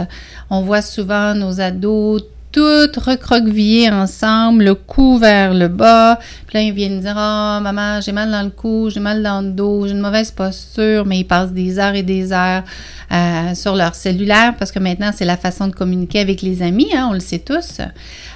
On 0.51 0.63
voit 0.63 0.83
souvent 0.83 1.35
nos 1.35 1.61
ados 1.61 2.23
toutes 2.55 2.99
recroquevillées 2.99 3.91
ensemble, 3.91 4.63
le 4.63 4.77
cou 4.77 5.19
vers 5.19 5.53
le 5.53 5.67
bas. 5.67 6.21
Puis 6.47 6.57
là, 6.57 6.63
ils 6.63 6.73
viennent 6.73 7.01
dire 7.01 7.15
Oh, 7.17 7.59
maman, 7.61 8.01
j'ai 8.01 8.13
mal 8.13 8.31
dans 8.31 8.45
le 8.45 8.51
cou, 8.51 8.91
j'ai 8.91 9.01
mal 9.01 9.25
dans 9.25 9.41
le 9.41 9.51
dos, 9.51 9.89
j'ai 9.89 9.93
une 9.93 9.99
mauvaise 9.99 10.31
posture, 10.31 11.05
mais 11.05 11.19
ils 11.19 11.25
passent 11.25 11.51
des 11.51 11.81
heures 11.81 11.97
et 11.97 12.05
des 12.05 12.33
heures 12.33 12.63
euh, 13.11 13.57
sur 13.57 13.75
leur 13.75 13.97
cellulaire 13.97 14.55
parce 14.57 14.71
que 14.71 14.79
maintenant, 14.79 15.11
c'est 15.13 15.25
la 15.25 15.37
façon 15.37 15.67
de 15.67 15.73
communiquer 15.73 16.21
avec 16.21 16.43
les 16.43 16.63
amis, 16.63 16.91
hein, 16.95 17.09
on 17.11 17.15
le 17.15 17.19
sait 17.19 17.41
tous. 17.41 17.81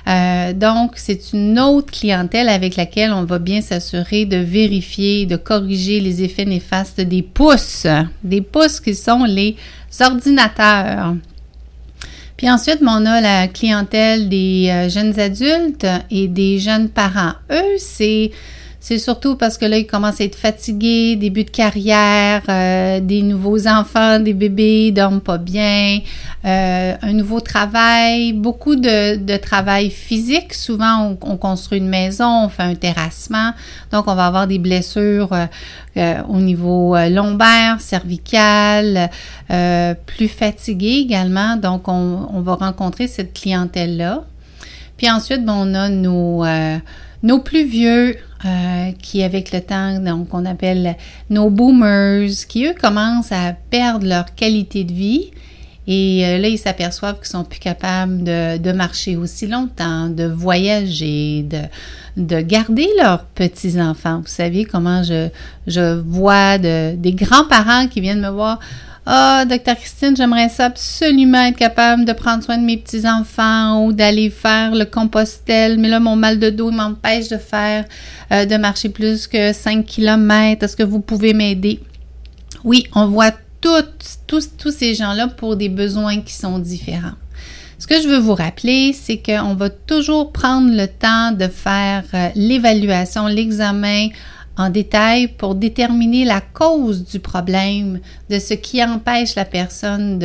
Euh, 0.08 0.52
donc, 0.52 0.94
c'est 0.96 1.32
une 1.32 1.60
autre 1.60 1.92
clientèle 1.92 2.48
avec 2.48 2.74
laquelle 2.74 3.12
on 3.12 3.22
va 3.22 3.38
bien 3.38 3.60
s'assurer 3.60 4.24
de 4.24 4.38
vérifier, 4.38 5.26
de 5.26 5.36
corriger 5.36 6.00
les 6.00 6.24
effets 6.24 6.44
néfastes 6.44 7.00
des 7.00 7.22
pouces, 7.22 7.86
des 8.24 8.40
pouces 8.40 8.80
qui 8.80 8.96
sont 8.96 9.22
les 9.22 9.54
ordinateurs. 10.00 11.14
Puis 12.38 12.48
ensuite, 12.48 12.78
on 12.80 13.04
a 13.04 13.20
la 13.20 13.48
clientèle 13.48 14.28
des 14.28 14.70
euh, 14.70 14.88
jeunes 14.88 15.18
adultes 15.18 15.86
et 16.08 16.28
des 16.28 16.60
jeunes 16.60 16.88
parents. 16.88 17.32
Eux, 17.50 17.76
c'est 17.78 18.30
c'est 18.80 18.98
surtout 18.98 19.34
parce 19.34 19.58
que 19.58 19.64
là, 19.64 19.76
ils 19.76 19.88
commencent 19.88 20.20
à 20.20 20.24
être 20.24 20.36
fatigués, 20.36 21.16
début 21.16 21.42
de 21.42 21.50
carrière, 21.50 22.42
euh, 22.48 23.00
des 23.00 23.22
nouveaux 23.22 23.66
enfants, 23.66 24.20
des 24.20 24.32
bébés, 24.32 24.86
ils 24.86 24.92
dorment 24.92 25.20
pas 25.20 25.36
bien, 25.36 25.98
euh, 26.44 26.94
un 27.02 27.12
nouveau 27.12 27.40
travail, 27.40 28.32
beaucoup 28.32 28.76
de, 28.76 29.36
travail 29.38 29.90
physique. 29.90 30.54
Souvent, 30.54 31.16
on, 31.22 31.36
construit 31.36 31.78
une 31.78 31.88
maison, 31.88 32.44
on 32.44 32.48
fait 32.48 32.62
un 32.62 32.76
terrassement, 32.76 33.50
donc 33.90 34.06
on 34.06 34.14
va 34.14 34.26
avoir 34.26 34.46
des 34.46 34.60
blessures 34.60 35.32
euh, 35.96 36.22
au 36.28 36.38
niveau 36.38 36.96
lombaire, 37.08 37.80
cervical, 37.80 39.10
plus 40.06 40.28
fatigué 40.28 41.00
également. 41.00 41.56
Donc, 41.56 41.88
on, 41.88 42.28
on, 42.32 42.40
va 42.42 42.54
rencontrer 42.54 43.08
cette 43.08 43.32
clientèle-là. 43.32 44.22
Puis 44.96 45.10
ensuite, 45.10 45.44
bon, 45.44 45.68
on 45.68 45.74
a 45.74 45.88
nos, 45.88 46.44
nos 47.22 47.40
plus 47.40 47.64
vieux 47.64 48.16
euh, 48.44 48.92
qui, 49.02 49.22
avec 49.22 49.52
le 49.52 49.60
temps, 49.60 49.98
donc 49.98 50.32
on 50.32 50.44
appelle 50.44 50.96
nos 51.30 51.50
boomers, 51.50 52.30
qui 52.48 52.66
eux 52.66 52.74
commencent 52.80 53.32
à 53.32 53.54
perdre 53.70 54.06
leur 54.06 54.34
qualité 54.34 54.84
de 54.84 54.92
vie. 54.92 55.30
Et 55.90 56.26
euh, 56.26 56.38
là, 56.38 56.48
ils 56.48 56.58
s'aperçoivent 56.58 57.18
qu'ils 57.18 57.28
sont 57.28 57.44
plus 57.44 57.60
capables 57.60 58.22
de, 58.22 58.72
marcher 58.72 59.16
aussi 59.16 59.46
longtemps, 59.46 60.08
de 60.08 60.24
voyager, 60.24 61.42
de, 61.42 61.62
de 62.18 62.40
garder 62.42 62.86
leurs 63.00 63.24
petits-enfants. 63.24 64.20
Vous 64.20 64.26
savez 64.26 64.66
comment 64.66 65.02
je, 65.02 65.28
je 65.66 65.98
vois 65.98 66.58
de, 66.58 66.94
des 66.94 67.12
grands-parents 67.12 67.88
qui 67.88 68.02
viennent 68.02 68.20
me 68.20 68.28
voir. 68.28 68.60
Ah, 69.10 69.46
docteur 69.46 69.74
Christine, 69.76 70.14
j'aimerais 70.14 70.50
ça 70.50 70.66
absolument 70.66 71.40
être 71.46 71.56
capable 71.56 72.04
de 72.04 72.12
prendre 72.12 72.44
soin 72.44 72.58
de 72.58 72.62
mes 72.62 72.76
petits-enfants 72.76 73.86
ou 73.86 73.94
d'aller 73.94 74.28
faire 74.28 74.74
le 74.74 74.84
compostel, 74.84 75.78
mais 75.78 75.88
là, 75.88 75.98
mon 75.98 76.14
mal 76.14 76.38
de 76.38 76.50
dos 76.50 76.70
m'empêche 76.70 77.30
de 77.30 77.38
faire, 77.38 77.86
euh, 78.32 78.44
de 78.44 78.56
marcher 78.58 78.90
plus 78.90 79.26
que 79.26 79.54
5 79.54 79.86
km. 79.86 80.62
Est-ce 80.62 80.76
que 80.76 80.82
vous 80.82 81.00
pouvez 81.00 81.32
m'aider? 81.32 81.80
Oui, 82.64 82.84
on 82.94 83.06
voit 83.06 83.30
tous, 83.62 84.18
tous 84.26 84.70
ces 84.70 84.94
gens-là 84.94 85.28
pour 85.28 85.56
des 85.56 85.70
besoins 85.70 86.20
qui 86.20 86.34
sont 86.34 86.58
différents. 86.58 87.16
Ce 87.78 87.86
que 87.86 88.02
je 88.02 88.08
veux 88.08 88.18
vous 88.18 88.34
rappeler, 88.34 88.92
c'est 88.92 89.22
qu'on 89.22 89.54
va 89.54 89.70
toujours 89.70 90.32
prendre 90.32 90.70
le 90.70 90.86
temps 90.86 91.32
de 91.32 91.48
faire 91.48 92.04
euh, 92.12 92.28
l'évaluation, 92.34 93.26
l'examen 93.26 94.08
en 94.58 94.70
détail 94.70 95.28
pour 95.28 95.54
déterminer 95.54 96.24
la 96.24 96.40
cause 96.40 97.04
du 97.04 97.20
problème, 97.20 98.00
de 98.28 98.38
ce 98.38 98.54
qui 98.54 98.82
empêche 98.84 99.36
la 99.36 99.44
personne 99.44 100.18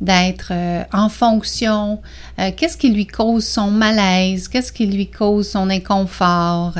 d'être 0.00 0.52
euh, 0.52 0.84
en 0.92 1.08
fonction, 1.08 2.00
euh, 2.38 2.50
qu'est-ce 2.56 2.76
qui 2.76 2.88
lui 2.88 3.06
cause 3.06 3.46
son 3.46 3.70
malaise, 3.70 4.48
qu'est-ce 4.48 4.72
qui 4.72 4.86
lui 4.86 5.08
cause 5.08 5.48
son 5.48 5.68
inconfort? 5.70 6.74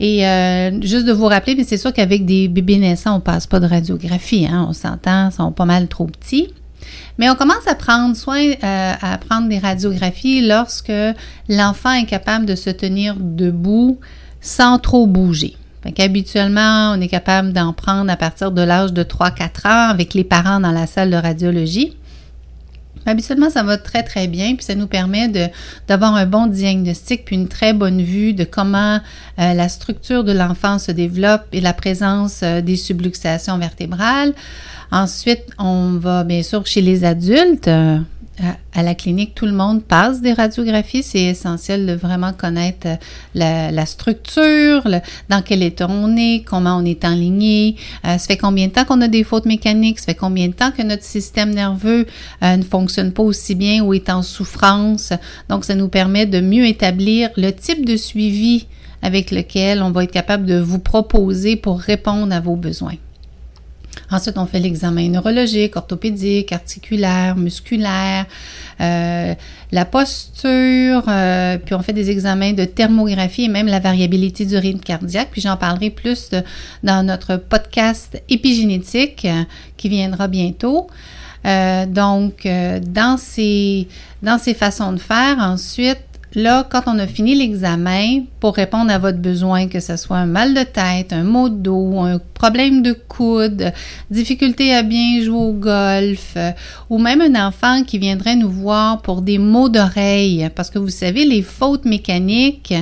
Et 0.00 0.26
euh, 0.26 0.80
juste 0.80 1.06
de 1.06 1.12
vous 1.12 1.26
rappeler, 1.26 1.56
mais 1.56 1.64
c'est 1.64 1.76
sûr 1.76 1.92
qu'avec 1.92 2.24
des 2.24 2.48
bébés 2.48 2.78
naissants, 2.78 3.16
on 3.16 3.20
passe 3.20 3.46
pas 3.46 3.60
de 3.60 3.66
radiographie, 3.66 4.46
hein, 4.46 4.66
on 4.68 4.72
s'entend, 4.72 5.28
ils 5.28 5.34
sont 5.34 5.52
pas 5.52 5.66
mal 5.66 5.88
trop 5.88 6.06
petits. 6.06 6.48
Mais 7.18 7.28
on 7.28 7.34
commence 7.34 7.66
à 7.66 7.74
prendre 7.74 8.16
soin, 8.16 8.52
à 8.62 9.18
prendre 9.18 9.48
des 9.48 9.58
radiographies 9.58 10.46
lorsque 10.46 10.92
l'enfant 11.48 11.92
est 11.92 12.06
capable 12.06 12.46
de 12.46 12.54
se 12.54 12.70
tenir 12.70 13.16
debout 13.18 13.98
sans 14.40 14.78
trop 14.78 15.06
bouger. 15.08 15.56
Habituellement, 15.98 16.92
on 16.96 17.00
est 17.00 17.08
capable 17.08 17.52
d'en 17.52 17.72
prendre 17.72 18.10
à 18.10 18.16
partir 18.16 18.52
de 18.52 18.62
l'âge 18.62 18.92
de 18.92 19.02
3-4 19.02 19.66
ans 19.66 19.90
avec 19.90 20.14
les 20.14 20.24
parents 20.24 20.60
dans 20.60 20.70
la 20.70 20.86
salle 20.86 21.10
de 21.10 21.16
radiologie. 21.16 21.96
Habituellement, 23.06 23.48
ça 23.48 23.62
va 23.62 23.78
très 23.78 24.02
très 24.02 24.28
bien, 24.28 24.54
puis 24.54 24.64
ça 24.64 24.74
nous 24.74 24.86
permet 24.86 25.28
d'avoir 25.86 26.14
un 26.14 26.26
bon 26.26 26.46
diagnostic, 26.46 27.24
puis 27.24 27.36
une 27.36 27.48
très 27.48 27.72
bonne 27.72 28.02
vue 28.02 28.34
de 28.34 28.44
comment 28.44 29.00
euh, 29.38 29.54
la 29.54 29.68
structure 29.68 30.24
de 30.24 30.32
l'enfant 30.32 30.78
se 30.78 30.92
développe 30.92 31.46
et 31.52 31.60
la 31.60 31.72
présence 31.72 32.40
euh, 32.42 32.60
des 32.60 32.76
subluxations 32.76 33.56
vertébrales. 33.56 34.34
Ensuite, 34.90 35.44
on 35.58 35.92
va 35.92 36.24
bien 36.24 36.42
sûr 36.42 36.66
chez 36.66 36.82
les 36.82 37.04
adultes. 37.04 37.68
Euh, 37.68 37.98
à 38.74 38.82
la 38.82 38.94
clinique, 38.94 39.34
tout 39.34 39.46
le 39.46 39.52
monde 39.52 39.82
passe 39.82 40.20
des 40.20 40.32
radiographies. 40.32 41.02
C'est 41.02 41.22
essentiel 41.22 41.86
de 41.86 41.94
vraiment 41.94 42.32
connaître 42.32 42.86
euh, 42.86 43.70
la, 43.70 43.86
structure, 43.86 44.86
dans 45.28 45.42
quel 45.42 45.62
état 45.62 45.88
on 45.88 46.16
est, 46.16 46.44
comment 46.44 46.76
on 46.76 46.84
est 46.84 47.04
enligné. 47.04 47.76
Euh, 48.04 48.18
ça 48.18 48.26
fait 48.26 48.36
combien 48.36 48.68
de 48.68 48.72
temps 48.72 48.84
qu'on 48.84 49.00
a 49.00 49.08
des 49.08 49.24
fautes 49.24 49.46
mécaniques? 49.46 49.98
Ça 49.98 50.06
fait 50.06 50.14
combien 50.14 50.48
de 50.48 50.52
temps 50.52 50.70
que 50.70 50.82
notre 50.82 51.02
système 51.02 51.50
nerveux 51.50 52.06
euh, 52.42 52.56
ne 52.56 52.62
fonctionne 52.62 53.12
pas 53.12 53.22
aussi 53.22 53.54
bien 53.54 53.82
ou 53.82 53.94
est 53.94 54.10
en 54.10 54.22
souffrance? 54.22 55.12
Donc, 55.48 55.64
ça 55.64 55.74
nous 55.74 55.88
permet 55.88 56.26
de 56.26 56.40
mieux 56.40 56.66
établir 56.66 57.30
le 57.36 57.50
type 57.50 57.84
de 57.84 57.96
suivi 57.96 58.66
avec 59.02 59.30
lequel 59.30 59.82
on 59.82 59.90
va 59.90 60.04
être 60.04 60.12
capable 60.12 60.46
de 60.46 60.58
vous 60.58 60.78
proposer 60.78 61.56
pour 61.56 61.80
répondre 61.80 62.32
à 62.34 62.40
vos 62.40 62.56
besoins. 62.56 62.96
Ensuite, 64.10 64.38
on 64.38 64.46
fait 64.46 64.60
l'examen 64.60 65.08
neurologique, 65.08 65.76
orthopédique, 65.76 66.52
articulaire, 66.52 67.36
musculaire, 67.36 68.26
euh, 68.80 69.34
la 69.70 69.84
posture, 69.84 71.02
euh, 71.08 71.58
puis 71.58 71.74
on 71.74 71.82
fait 71.82 71.92
des 71.92 72.10
examens 72.10 72.52
de 72.52 72.64
thermographie 72.64 73.44
et 73.44 73.48
même 73.48 73.66
la 73.66 73.80
variabilité 73.80 74.46
du 74.46 74.56
rythme 74.56 74.80
cardiaque. 74.80 75.28
Puis 75.30 75.40
j'en 75.40 75.56
parlerai 75.56 75.90
plus 75.90 76.30
dans 76.82 77.04
notre 77.04 77.36
podcast 77.36 78.22
épigénétique 78.28 79.24
euh, 79.24 79.44
qui 79.76 79.88
viendra 79.88 80.28
bientôt. 80.28 80.88
donc, 81.44 82.46
dans 82.46 83.16
ces, 83.16 83.88
dans 84.22 84.38
ces 84.38 84.54
façons 84.54 84.92
de 84.92 84.98
faire, 84.98 85.38
ensuite, 85.38 86.07
Là, 86.34 86.66
quand 86.68 86.82
on 86.86 86.98
a 86.98 87.06
fini 87.06 87.34
l'examen, 87.34 88.24
pour 88.38 88.54
répondre 88.54 88.90
à 88.92 88.98
votre 88.98 89.16
besoin, 89.16 89.66
que 89.66 89.80
ce 89.80 89.96
soit 89.96 90.18
un 90.18 90.26
mal 90.26 90.52
de 90.52 90.62
tête, 90.62 91.14
un 91.14 91.24
mot 91.24 91.48
de 91.48 91.56
dos, 91.56 92.00
un 92.00 92.20
problème 92.34 92.82
de 92.82 92.92
coude, 92.92 93.72
difficulté 94.10 94.74
à 94.74 94.82
bien 94.82 95.22
jouer 95.22 95.38
au 95.38 95.52
golf, 95.52 96.34
euh, 96.36 96.50
ou 96.90 96.98
même 96.98 97.22
un 97.22 97.46
enfant 97.46 97.82
qui 97.82 97.98
viendrait 97.98 98.36
nous 98.36 98.50
voir 98.50 99.00
pour 99.00 99.22
des 99.22 99.38
maux 99.38 99.70
d'oreille, 99.70 100.50
parce 100.54 100.68
que 100.68 100.78
vous 100.78 100.90
savez, 100.90 101.24
les 101.24 101.40
fautes 101.40 101.86
mécaniques 101.86 102.74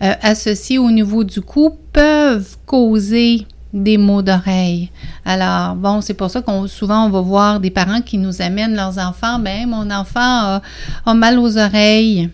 euh, 0.00 0.14
associées 0.22 0.78
au 0.78 0.92
niveau 0.92 1.24
du 1.24 1.40
cou 1.40 1.76
peuvent 1.92 2.56
causer 2.64 3.44
des 3.72 3.98
maux 3.98 4.22
d'oreille. 4.22 4.90
Alors, 5.24 5.74
bon, 5.74 6.00
c'est 6.00 6.14
pour 6.14 6.30
ça 6.30 6.42
qu'on 6.42 6.68
souvent 6.68 7.06
on 7.06 7.10
va 7.10 7.20
voir 7.20 7.58
des 7.58 7.70
parents 7.70 8.02
qui 8.02 8.18
nous 8.18 8.40
amènent 8.40 8.76
leurs 8.76 8.98
enfants, 8.98 9.40
ben 9.40 9.66
mon 9.66 9.90
enfant 9.90 10.60
a 11.04 11.14
mal 11.14 11.40
aux 11.40 11.58
oreilles. 11.58 12.30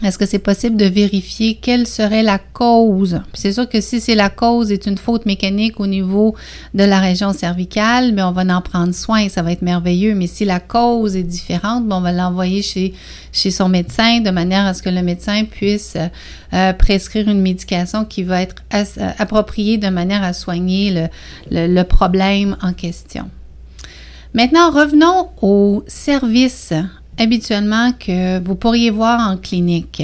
Est-ce 0.00 0.16
que 0.16 0.26
c'est 0.26 0.38
possible 0.38 0.76
de 0.76 0.84
vérifier 0.84 1.56
quelle 1.56 1.84
serait 1.84 2.22
la 2.22 2.38
cause? 2.38 3.20
C'est 3.34 3.52
sûr 3.52 3.68
que 3.68 3.80
si 3.80 4.00
c'est 4.00 4.14
la 4.14 4.30
cause 4.30 4.70
est 4.70 4.86
une 4.86 4.96
faute 4.96 5.26
mécanique 5.26 5.80
au 5.80 5.88
niveau 5.88 6.36
de 6.72 6.84
la 6.84 7.00
région 7.00 7.32
cervicale, 7.32 8.12
bien, 8.12 8.28
on 8.28 8.32
va 8.32 8.42
en 8.56 8.62
prendre 8.62 8.94
soin, 8.94 9.28
ça 9.28 9.42
va 9.42 9.50
être 9.50 9.62
merveilleux. 9.62 10.14
Mais 10.14 10.28
si 10.28 10.44
la 10.44 10.60
cause 10.60 11.16
est 11.16 11.24
différente, 11.24 11.88
bien, 11.88 11.96
on 11.96 12.00
va 12.00 12.12
l'envoyer 12.12 12.62
chez, 12.62 12.94
son 13.32 13.68
médecin 13.68 14.20
de 14.20 14.30
manière 14.30 14.66
à 14.66 14.74
ce 14.74 14.84
que 14.84 14.90
le 14.90 15.02
médecin 15.02 15.44
puisse 15.44 15.96
euh, 16.52 16.72
prescrire 16.74 17.28
une 17.28 17.40
médication 17.40 18.04
qui 18.04 18.22
va 18.22 18.42
être 18.42 18.62
euh, 18.74 18.84
appropriée 19.18 19.78
de 19.78 19.88
manière 19.88 20.22
à 20.22 20.32
soigner 20.32 20.92
le, 21.50 21.66
le 21.66 21.82
problème 21.82 22.56
en 22.62 22.72
question. 22.72 23.28
Maintenant, 24.32 24.70
revenons 24.70 25.30
au 25.42 25.82
service 25.88 26.72
habituellement 27.18 27.92
que 27.92 28.38
vous 28.40 28.54
pourriez 28.54 28.90
voir 28.90 29.20
en 29.20 29.36
clinique. 29.36 30.02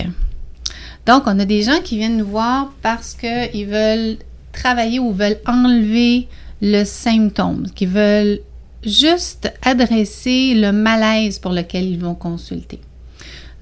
Donc, 1.06 1.24
on 1.26 1.38
a 1.38 1.44
des 1.44 1.62
gens 1.62 1.80
qui 1.82 1.98
viennent 1.98 2.16
nous 2.16 2.26
voir 2.26 2.72
parce 2.82 3.14
qu'ils 3.14 3.66
veulent 3.66 4.16
travailler 4.52 4.98
ou 4.98 5.12
veulent 5.12 5.40
enlever 5.46 6.28
le 6.62 6.84
symptôme, 6.84 7.66
qui 7.74 7.86
veulent 7.86 8.40
juste 8.84 9.52
adresser 9.62 10.54
le 10.54 10.72
malaise 10.72 11.38
pour 11.38 11.52
lequel 11.52 11.84
ils 11.84 11.98
vont 11.98 12.14
consulter. 12.14 12.80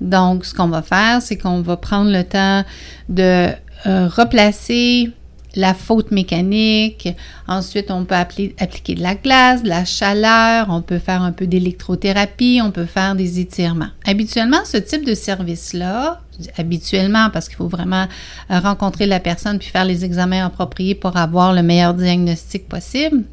Donc, 0.01 0.45
ce 0.45 0.55
qu'on 0.55 0.69
va 0.69 0.83
faire, 0.83 1.23
c'est 1.23 1.37
qu'on 1.37 1.63
va 1.63 1.77
prendre 1.77 2.11
le 2.11 2.25
temps 2.25 2.65
de 3.09 3.49
euh, 3.87 4.09
replacer 4.09 5.11
la 5.55 5.75
faute 5.75 6.11
mécanique. 6.11 7.09
Ensuite, 7.47 7.91
on 7.91 8.05
peut 8.05 8.15
appliquer 8.15 8.95
de 8.95 9.03
la 9.03 9.15
glace, 9.15 9.63
de 9.63 9.69
la 9.69 9.85
chaleur, 9.85 10.67
on 10.71 10.83
peut 10.83 10.99
faire 10.99 11.23
un 11.23 11.33
peu 11.33 11.47
d'électrothérapie, 11.47 12.61
on 12.63 12.71
peut 12.71 12.87
faire 12.87 13.15
des 13.15 13.41
étirements. 13.41 13.91
Habituellement, 14.07 14.65
ce 14.65 14.77
type 14.77 15.05
de 15.05 15.15
service-là, 15.15 16.21
habituellement 16.57 17.31
parce 17.31 17.49
qu'il 17.49 17.57
faut 17.57 17.69
vraiment 17.69 18.07
euh, 18.51 18.59
rencontrer 18.61 19.07
la 19.07 19.21
personne 19.21 19.59
puis 19.59 19.69
faire 19.69 19.85
les 19.85 20.05
examens 20.05 20.47
appropriés 20.47 20.95
pour 20.95 21.17
avoir 21.17 21.53
le 21.53 21.63
meilleur 21.63 21.95
diagnostic 21.95 22.69
possible. 22.69 23.25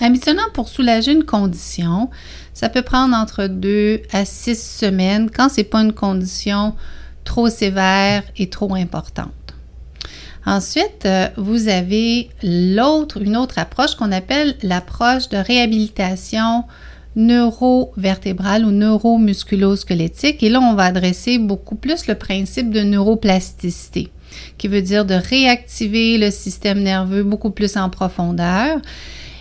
Habituellement, 0.00 0.42
pour 0.52 0.68
soulager 0.68 1.12
une 1.12 1.24
condition, 1.24 2.10
ça 2.52 2.68
peut 2.68 2.82
prendre 2.82 3.16
entre 3.16 3.46
deux 3.46 4.02
à 4.12 4.24
six 4.24 4.60
semaines 4.60 5.30
quand 5.30 5.48
c'est 5.48 5.64
pas 5.64 5.82
une 5.82 5.92
condition 5.92 6.74
trop 7.24 7.48
sévère 7.48 8.22
et 8.36 8.50
trop 8.50 8.74
importante. 8.74 9.32
Ensuite, 10.46 11.06
euh, 11.06 11.28
vous 11.36 11.68
avez 11.68 12.28
l'autre, 12.42 13.22
une 13.22 13.36
autre 13.36 13.58
approche 13.58 13.94
qu'on 13.94 14.12
appelle 14.12 14.56
l'approche 14.62 15.28
de 15.30 15.38
réhabilitation 15.38 16.64
neurovertébrale 17.16 18.64
ou 18.66 18.70
neuromusculo-squelettique. 18.70 20.42
Et 20.42 20.50
là, 20.50 20.60
on 20.60 20.74
va 20.74 20.84
adresser 20.84 21.38
beaucoup 21.38 21.76
plus 21.76 22.06
le 22.06 22.14
principe 22.14 22.70
de 22.70 22.80
neuroplasticité, 22.80 24.10
qui 24.58 24.68
veut 24.68 24.82
dire 24.82 25.04
de 25.04 25.14
réactiver 25.14 26.18
le 26.18 26.30
système 26.30 26.82
nerveux 26.82 27.22
beaucoup 27.22 27.50
plus 27.50 27.76
en 27.76 27.88
profondeur. 27.88 28.80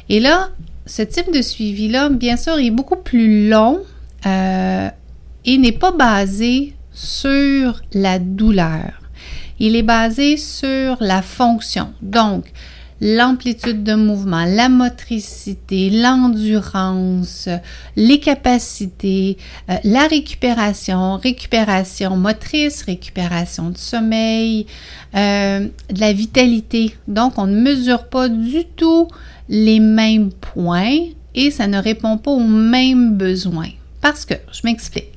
Et 0.09 0.19
là, 0.19 0.49
ce 0.85 1.01
type 1.01 1.33
de 1.33 1.41
suivi-là, 1.41 2.09
bien 2.09 2.37
sûr, 2.37 2.57
est 2.59 2.71
beaucoup 2.71 2.97
plus 2.97 3.49
long 3.49 3.81
euh, 4.25 4.89
et 5.45 5.57
n'est 5.57 5.71
pas 5.71 5.91
basé 5.91 6.73
sur 6.93 7.81
la 7.93 8.19
douleur. 8.19 9.02
Il 9.59 9.75
est 9.75 9.83
basé 9.83 10.37
sur 10.37 10.97
la 10.99 11.21
fonction. 11.21 11.93
Donc, 12.01 12.45
l'amplitude 13.03 13.83
de 13.83 13.95
mouvement, 13.95 14.45
la 14.45 14.69
motricité, 14.69 15.89
l'endurance, 15.89 17.49
les 17.97 18.19
capacités, 18.19 19.37
euh, 19.69 19.75
la 19.83 20.07
récupération, 20.07 21.17
récupération 21.17 22.15
motrice, 22.15 22.83
récupération 22.83 23.71
de 23.71 23.77
sommeil, 23.77 24.65
euh, 25.15 25.67
de 25.91 25.99
la 25.99 26.13
vitalité. 26.13 26.95
Donc, 27.09 27.37
on 27.37 27.45
ne 27.45 27.59
mesure 27.59 28.05
pas 28.07 28.29
du 28.29 28.63
tout 28.75 29.09
les 29.49 29.81
mêmes 29.81 30.31
points 30.31 30.99
et 31.35 31.51
ça 31.51 31.67
ne 31.67 31.79
répond 31.79 32.17
pas 32.17 32.31
aux 32.31 32.39
mêmes 32.47 33.17
besoins. 33.17 33.71
Parce 34.01 34.23
que, 34.23 34.35
je 34.51 34.61
m'explique. 34.63 35.12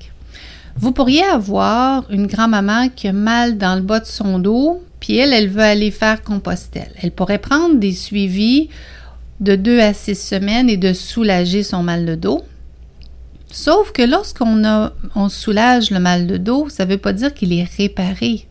Vous 0.79 0.93
pourriez 0.93 1.25
avoir 1.25 2.05
une 2.11 2.27
grand-maman 2.27 2.91
qui 2.95 3.09
a 3.09 3.13
mal 3.13 3.57
dans 3.57 3.77
le 3.77 3.81
bas 3.81 4.01
de 4.01 4.07
son 4.07 4.39
dos, 4.39 4.83
puis 5.01 5.17
elle, 5.17 5.33
elle 5.33 5.49
veut 5.49 5.63
aller 5.63 5.91
faire 5.91 6.23
Compostelle. 6.23 6.93
Elle 7.01 7.13
pourrait 7.13 7.39
prendre 7.39 7.77
des 7.77 7.93
suivis 7.93 8.69
de 9.41 9.57
2 9.57 9.81
à 9.81 9.95
6 9.95 10.15
semaines 10.15 10.69
et 10.69 10.77
de 10.77 10.93
soulager 10.93 11.63
son 11.63 11.83
mal 11.83 12.05
de 12.05 12.15
dos. 12.15 12.43
Sauf 13.51 13.93
que 13.93 14.03
lorsqu'on 14.03 14.91
on 15.15 15.29
soulage 15.31 15.91
le 15.91 15.99
mal 15.99 16.27
de 16.27 16.37
dos, 16.37 16.69
ça 16.69 16.85
ne 16.85 16.91
veut 16.91 16.99
pas 16.99 17.15
dire 17.15 17.33
qu'il 17.33 17.55
est 17.55 17.69
réparé, 17.79 18.47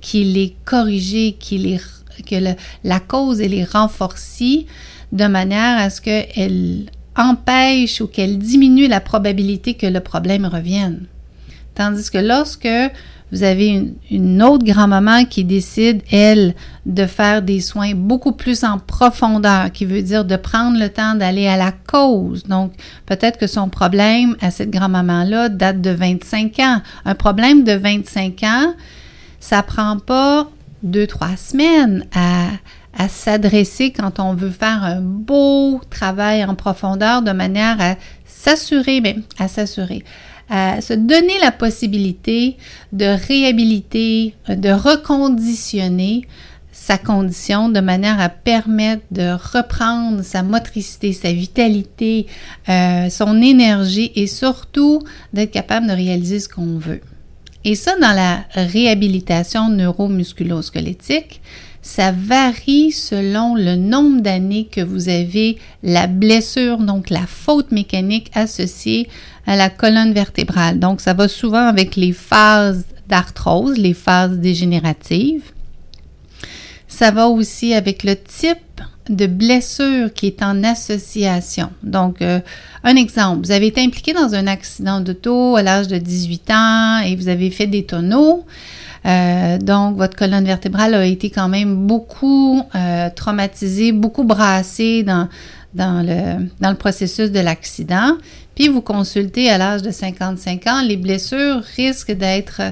qu'il 0.00 0.38
est 0.38 0.54
corrigé, 0.64 1.36
qu'il 1.38 1.66
est, 1.66 1.82
que 2.24 2.36
la 2.84 3.00
cause 3.00 3.42
est 3.42 3.70
renforcée 3.70 4.66
de 5.12 5.26
manière 5.26 5.78
à 5.78 5.90
ce 5.90 6.00
qu'elle 6.00 6.86
empêche 7.16 8.00
ou 8.00 8.06
qu'elle 8.06 8.38
diminue 8.38 8.88
la 8.88 9.00
probabilité 9.00 9.74
que 9.74 9.86
le 9.86 10.00
problème 10.00 10.46
revienne. 10.46 11.06
Tandis 11.76 12.10
que 12.10 12.18
lorsque 12.18 12.68
vous 13.32 13.42
avez 13.42 13.92
une, 14.10 14.42
autre 14.42 14.64
grand-maman 14.64 15.24
qui 15.24 15.44
décide, 15.44 16.02
elle, 16.12 16.54
de 16.86 17.06
faire 17.06 17.42
des 17.42 17.60
soins 17.60 17.92
beaucoup 17.94 18.32
plus 18.32 18.64
en 18.64 18.78
profondeur, 18.78 19.72
qui 19.72 19.84
veut 19.84 20.02
dire 20.02 20.24
de 20.24 20.36
prendre 20.36 20.78
le 20.78 20.88
temps 20.88 21.14
d'aller 21.14 21.48
à 21.48 21.56
la 21.56 21.72
cause. 21.72 22.44
Donc, 22.44 22.72
peut-être 23.04 23.38
que 23.38 23.48
son 23.48 23.68
problème 23.68 24.36
à 24.40 24.50
cette 24.50 24.70
grand-maman-là 24.70 25.48
date 25.48 25.80
de 25.80 25.90
25 25.90 26.58
ans. 26.60 26.80
Un 27.04 27.14
problème 27.14 27.64
de 27.64 27.72
25 27.72 28.42
ans, 28.44 28.74
ça 29.40 29.62
prend 29.62 29.98
pas 29.98 30.48
deux, 30.84 31.08
trois 31.08 31.36
semaines 31.36 32.06
à, 32.14 32.46
à 32.96 33.08
s'adresser 33.08 33.90
quand 33.90 34.20
on 34.20 34.34
veut 34.34 34.50
faire 34.50 34.84
un 34.84 35.00
beau 35.00 35.80
travail 35.90 36.44
en 36.44 36.54
profondeur 36.54 37.22
de 37.22 37.32
manière 37.32 37.76
à 37.80 37.96
s'assurer, 38.24 39.00
mais 39.00 39.16
à 39.38 39.48
s'assurer, 39.48 40.04
à 40.48 40.80
se 40.80 40.94
donner 40.94 41.38
la 41.40 41.52
possibilité 41.52 42.56
de 42.92 43.06
réhabiliter, 43.26 44.34
de 44.48 44.70
reconditionner 44.70 46.26
sa 46.76 46.98
condition 46.98 47.70
de 47.70 47.80
manière 47.80 48.20
à 48.20 48.28
permettre 48.28 49.02
de 49.10 49.32
reprendre 49.32 50.22
sa 50.22 50.42
motricité, 50.42 51.12
sa 51.14 51.32
vitalité, 51.32 52.26
euh, 52.68 53.08
son 53.08 53.40
énergie 53.40 54.12
et 54.14 54.26
surtout 54.26 55.02
d'être 55.32 55.52
capable 55.52 55.86
de 55.86 55.92
réaliser 55.92 56.38
ce 56.38 56.48
qu'on 56.48 56.78
veut. 56.78 57.00
Et 57.64 57.74
ça, 57.74 57.98
dans 57.98 58.12
la 58.12 58.44
réhabilitation 58.52 59.70
neuromusculo-squelettique, 59.70 61.40
ça 61.86 62.10
varie 62.10 62.90
selon 62.90 63.54
le 63.54 63.76
nombre 63.76 64.20
d'années 64.20 64.64
que 64.64 64.80
vous 64.80 65.08
avez 65.08 65.56
la 65.84 66.08
blessure, 66.08 66.78
donc 66.78 67.10
la 67.10 67.26
faute 67.28 67.70
mécanique 67.70 68.28
associée 68.34 69.08
à 69.46 69.54
la 69.54 69.70
colonne 69.70 70.12
vertébrale. 70.12 70.80
Donc, 70.80 71.00
ça 71.00 71.14
va 71.14 71.28
souvent 71.28 71.64
avec 71.68 71.94
les 71.94 72.12
phases 72.12 72.86
d'arthrose, 73.08 73.78
les 73.78 73.94
phases 73.94 74.40
dégénératives. 74.40 75.52
Ça 76.88 77.12
va 77.12 77.28
aussi 77.28 77.72
avec 77.72 78.02
le 78.02 78.16
type 78.16 78.58
de 79.08 79.28
blessure 79.28 80.12
qui 80.12 80.26
est 80.26 80.42
en 80.42 80.64
association. 80.64 81.70
Donc, 81.84 82.20
euh, 82.20 82.40
un 82.82 82.96
exemple, 82.96 83.46
vous 83.46 83.52
avez 83.52 83.68
été 83.68 83.80
impliqué 83.80 84.12
dans 84.12 84.34
un 84.34 84.48
accident 84.48 85.00
d'auto 85.00 85.54
à 85.54 85.62
l'âge 85.62 85.86
de 85.86 85.98
18 85.98 86.50
ans 86.50 86.98
et 87.04 87.14
vous 87.14 87.28
avez 87.28 87.52
fait 87.52 87.68
des 87.68 87.84
tonneaux. 87.84 88.44
Euh, 89.06 89.58
donc, 89.58 89.96
votre 89.96 90.16
colonne 90.16 90.44
vertébrale 90.44 90.94
a 90.94 91.04
été 91.06 91.30
quand 91.30 91.48
même 91.48 91.86
beaucoup 91.86 92.62
euh, 92.74 93.08
traumatisée, 93.14 93.92
beaucoup 93.92 94.24
brassée 94.24 95.02
dans, 95.02 95.28
dans, 95.74 96.04
le, 96.04 96.48
dans 96.60 96.70
le 96.70 96.76
processus 96.76 97.30
de 97.30 97.40
l'accident. 97.40 98.16
Puis 98.54 98.68
vous 98.68 98.80
consultez 98.80 99.50
à 99.50 99.58
l'âge 99.58 99.82
de 99.82 99.90
55 99.90 100.66
ans, 100.66 100.82
les 100.82 100.96
blessures 100.96 101.62
risquent 101.76 102.12
d'être 102.12 102.62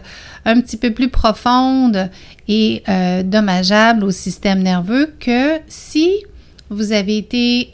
un 0.44 0.60
petit 0.60 0.78
peu 0.78 0.92
plus 0.92 1.08
profondes 1.08 2.10
et 2.48 2.82
euh, 2.88 3.22
dommageables 3.22 4.02
au 4.02 4.10
système 4.10 4.62
nerveux 4.62 5.12
que 5.20 5.58
si 5.68 6.10
vous 6.70 6.92
avez 6.92 7.18
été 7.18 7.70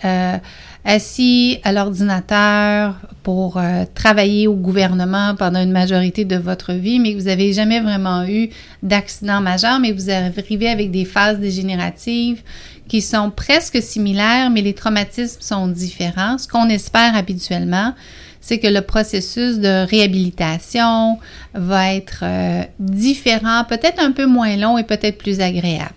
assis 0.85 1.59
à 1.63 1.73
l'ordinateur 1.73 2.95
pour 3.23 3.59
euh, 3.59 3.85
travailler 3.95 4.49
au 4.49 4.55
gouvernement 4.55 5.35
pendant 5.37 5.63
une 5.63 5.73
majorité 5.73 6.25
de 6.25 6.37
votre 6.37 6.73
vie, 6.73 6.99
mais 6.99 7.13
que 7.13 7.19
vous 7.19 7.27
n'avez 7.27 7.53
jamais 7.53 7.81
vraiment 7.81 8.25
eu 8.25 8.49
d'accident 8.83 9.41
majeur, 9.41 9.79
mais 9.79 9.93
vous 9.93 10.11
arrivez 10.11 10.69
avec 10.69 10.91
des 10.91 11.05
phases 11.05 11.39
dégénératives 11.39 12.43
qui 12.89 13.03
sont 13.03 13.31
presque 13.31 13.81
similaires, 13.83 14.51
mais 14.51 14.63
les 14.63 14.75
traumatismes 14.75 15.41
sont 15.41 15.69
différents. 15.69 16.39
Ce 16.39 16.49
qu'on 16.49 16.69
espère 16.69 17.15
habituellement, 17.15 17.95
c'est 18.41 18.59
que 18.59 18.67
le 18.67 18.81
processus 18.81 19.59
de 19.59 19.87
réhabilitation 19.87 21.19
va 21.55 21.95
être 21.95 22.21
euh, 22.23 22.63
différent, 22.79 23.65
peut-être 23.69 24.03
un 24.03 24.13
peu 24.13 24.27
moins 24.27 24.57
long 24.57 24.79
et 24.79 24.83
peut-être 24.83 25.19
plus 25.19 25.41
agréable. 25.41 25.95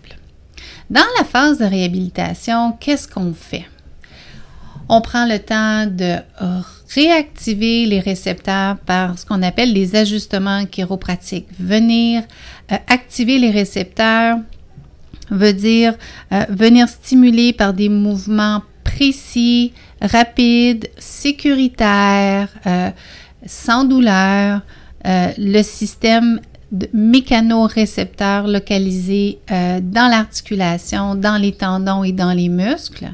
Dans 0.89 1.01
la 1.17 1.23
phase 1.23 1.57
de 1.57 1.65
réhabilitation, 1.65 2.73
qu'est-ce 2.79 3.07
qu'on 3.07 3.33
fait? 3.33 3.65
On 4.89 5.01
prend 5.01 5.25
le 5.25 5.39
temps 5.39 5.85
de 5.85 6.17
réactiver 6.93 7.85
les 7.85 7.99
récepteurs 7.99 8.77
par 8.77 9.17
ce 9.17 9.25
qu'on 9.25 9.41
appelle 9.41 9.73
les 9.73 9.95
ajustements 9.95 10.65
chiropratiques. 10.65 11.47
Venir 11.59 12.23
euh, 12.71 12.75
activer 12.87 13.39
les 13.39 13.51
récepteurs 13.51 14.37
veut 15.31 15.53
dire 15.53 15.95
euh, 16.31 16.45
venir 16.49 16.87
stimuler 16.87 17.53
par 17.53 17.73
des 17.73 17.89
mouvements 17.89 18.61
précis, 18.83 19.73
rapides, 20.01 20.89
sécuritaires, 20.97 22.49
euh, 22.67 22.89
sans 23.45 23.83
douleur, 23.83 24.61
le 25.05 25.61
système 25.63 26.39
mécanorécepteur 26.93 28.47
localisé 28.47 29.39
dans 29.49 30.09
l'articulation, 30.09 31.13
dans 31.15 31.35
les 31.35 31.51
tendons 31.51 32.05
et 32.05 32.13
dans 32.13 32.31
les 32.31 32.47
muscles. 32.47 33.11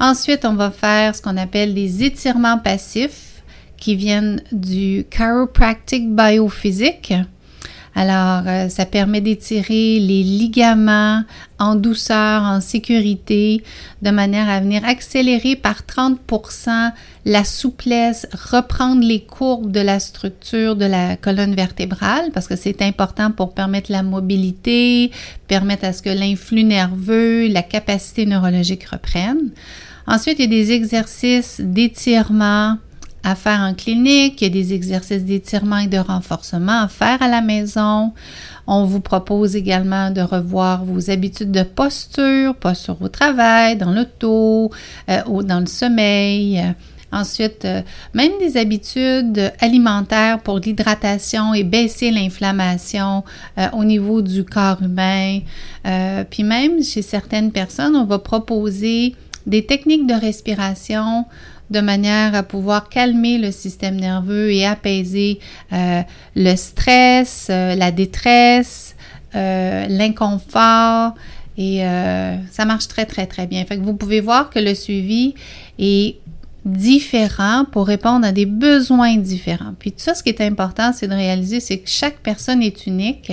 Ensuite, 0.00 0.46
on 0.46 0.54
va 0.54 0.70
faire 0.70 1.14
ce 1.14 1.20
qu'on 1.20 1.36
appelle 1.36 1.74
des 1.74 2.02
étirements 2.02 2.58
passifs 2.58 3.42
qui 3.76 3.96
viennent 3.96 4.42
du 4.50 5.04
chiropractic 5.10 6.08
biophysique. 6.14 7.12
Alors, 7.94 8.44
euh, 8.46 8.68
ça 8.70 8.86
permet 8.86 9.20
d'étirer 9.20 9.98
les 10.00 10.22
ligaments 10.22 11.22
en 11.58 11.74
douceur, 11.74 12.42
en 12.42 12.62
sécurité, 12.62 13.62
de 14.00 14.10
manière 14.10 14.48
à 14.48 14.60
venir 14.60 14.84
accélérer 14.86 15.54
par 15.54 15.82
30% 15.82 16.92
la 17.26 17.44
souplesse, 17.44 18.26
reprendre 18.32 19.02
les 19.02 19.20
courbes 19.20 19.70
de 19.70 19.80
la 19.80 20.00
structure 20.00 20.76
de 20.76 20.86
la 20.86 21.16
colonne 21.16 21.54
vertébrale, 21.54 22.30
parce 22.32 22.46
que 22.46 22.56
c'est 22.56 22.80
important 22.80 23.32
pour 23.32 23.52
permettre 23.52 23.92
la 23.92 24.02
mobilité, 24.02 25.10
permettre 25.46 25.84
à 25.84 25.92
ce 25.92 26.00
que 26.00 26.10
l'influx 26.10 26.64
nerveux, 26.64 27.48
la 27.48 27.62
capacité 27.62 28.24
neurologique 28.24 28.84
reprennent. 28.84 29.50
Ensuite, 30.10 30.40
il 30.40 30.42
y 30.42 30.44
a 30.44 30.48
des 30.48 30.72
exercices 30.72 31.60
d'étirement 31.60 32.78
à 33.22 33.36
faire 33.36 33.60
en 33.60 33.74
clinique, 33.74 34.42
il 34.42 34.44
y 34.44 34.46
a 34.46 34.50
des 34.50 34.74
exercices 34.74 35.24
d'étirement 35.24 35.78
et 35.78 35.86
de 35.86 35.98
renforcement 35.98 36.82
à 36.82 36.88
faire 36.88 37.22
à 37.22 37.28
la 37.28 37.40
maison. 37.40 38.12
On 38.66 38.86
vous 38.86 38.98
propose 38.98 39.54
également 39.54 40.10
de 40.10 40.20
revoir 40.20 40.84
vos 40.84 41.10
habitudes 41.10 41.52
de 41.52 41.62
posture, 41.62 42.56
posture 42.56 42.96
au 43.00 43.06
travail, 43.06 43.76
dans 43.76 43.92
l'auto 43.92 44.72
euh, 45.08 45.20
ou 45.28 45.44
dans 45.44 45.60
le 45.60 45.66
sommeil. 45.66 46.60
Ensuite, 47.12 47.64
euh, 47.64 47.82
même 48.12 48.32
des 48.40 48.56
habitudes 48.56 49.52
alimentaires 49.60 50.40
pour 50.40 50.58
l'hydratation 50.58 51.54
et 51.54 51.62
baisser 51.62 52.10
l'inflammation 52.10 53.22
euh, 53.58 53.68
au 53.74 53.84
niveau 53.84 54.22
du 54.22 54.42
corps 54.42 54.82
humain. 54.82 55.38
puis 56.30 56.42
même 56.42 56.82
chez 56.82 57.02
certaines 57.02 57.52
personnes, 57.52 57.94
on 57.94 58.06
va 58.06 58.18
proposer 58.18 59.14
des 59.46 59.66
techniques 59.66 60.06
de 60.06 60.14
respiration 60.14 61.26
de 61.70 61.80
manière 61.80 62.34
à 62.34 62.42
pouvoir 62.42 62.88
calmer 62.88 63.38
le 63.38 63.52
système 63.52 63.96
nerveux 63.96 64.52
et 64.52 64.66
apaiser 64.66 65.38
euh, 65.72 66.02
le 66.34 66.56
stress, 66.56 67.46
euh, 67.48 67.76
la 67.76 67.92
détresse, 67.92 68.96
euh, 69.34 69.86
l'inconfort. 69.88 71.14
Et 71.56 71.82
ça 72.50 72.64
marche 72.64 72.88
très, 72.88 73.04
très, 73.04 73.26
très 73.26 73.46
bien. 73.46 73.62
Fait 73.66 73.76
que 73.76 73.82
vous 73.82 73.92
pouvez 73.92 74.22
voir 74.22 74.48
que 74.48 74.58
le 74.58 74.74
suivi 74.74 75.34
est 75.78 76.16
différent 76.64 77.66
pour 77.70 77.86
répondre 77.86 78.26
à 78.26 78.32
des 78.32 78.46
besoins 78.46 79.16
différents. 79.16 79.74
Puis 79.78 79.92
tout 79.92 79.98
ça, 79.98 80.14
ce 80.14 80.22
qui 80.22 80.30
est 80.30 80.40
important, 80.40 80.94
c'est 80.94 81.06
de 81.06 81.12
réaliser, 81.12 81.60
c'est 81.60 81.76
que 81.80 81.90
chaque 81.90 82.16
personne 82.20 82.62
est 82.62 82.86
unique. 82.86 83.30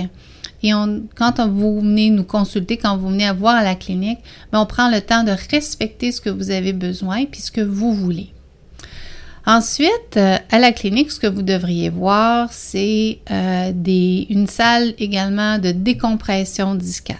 Et 0.62 0.74
on, 0.74 1.02
quand 1.14 1.48
vous 1.48 1.80
venez 1.80 2.10
nous 2.10 2.24
consulter, 2.24 2.76
quand 2.76 2.96
vous 2.96 3.08
venez 3.08 3.26
à 3.26 3.32
voir 3.32 3.54
à 3.54 3.62
la 3.62 3.74
clinique, 3.74 4.18
ben, 4.52 4.60
on 4.60 4.66
prend 4.66 4.90
le 4.90 5.00
temps 5.00 5.22
de 5.22 5.32
respecter 5.50 6.12
ce 6.12 6.20
que 6.20 6.30
vous 6.30 6.50
avez 6.50 6.72
besoin 6.72 7.24
puis 7.26 7.40
ce 7.40 7.50
que 7.50 7.60
vous 7.60 7.92
voulez. 7.92 8.32
Ensuite, 9.46 10.16
euh, 10.16 10.36
à 10.50 10.58
la 10.58 10.72
clinique, 10.72 11.10
ce 11.10 11.20
que 11.20 11.26
vous 11.26 11.42
devriez 11.42 11.88
voir, 11.88 12.52
c'est 12.52 13.20
euh, 13.30 13.72
une 14.28 14.46
salle 14.46 14.92
également 14.98 15.58
de 15.58 15.70
décompression 15.70 16.74
discale. 16.74 17.16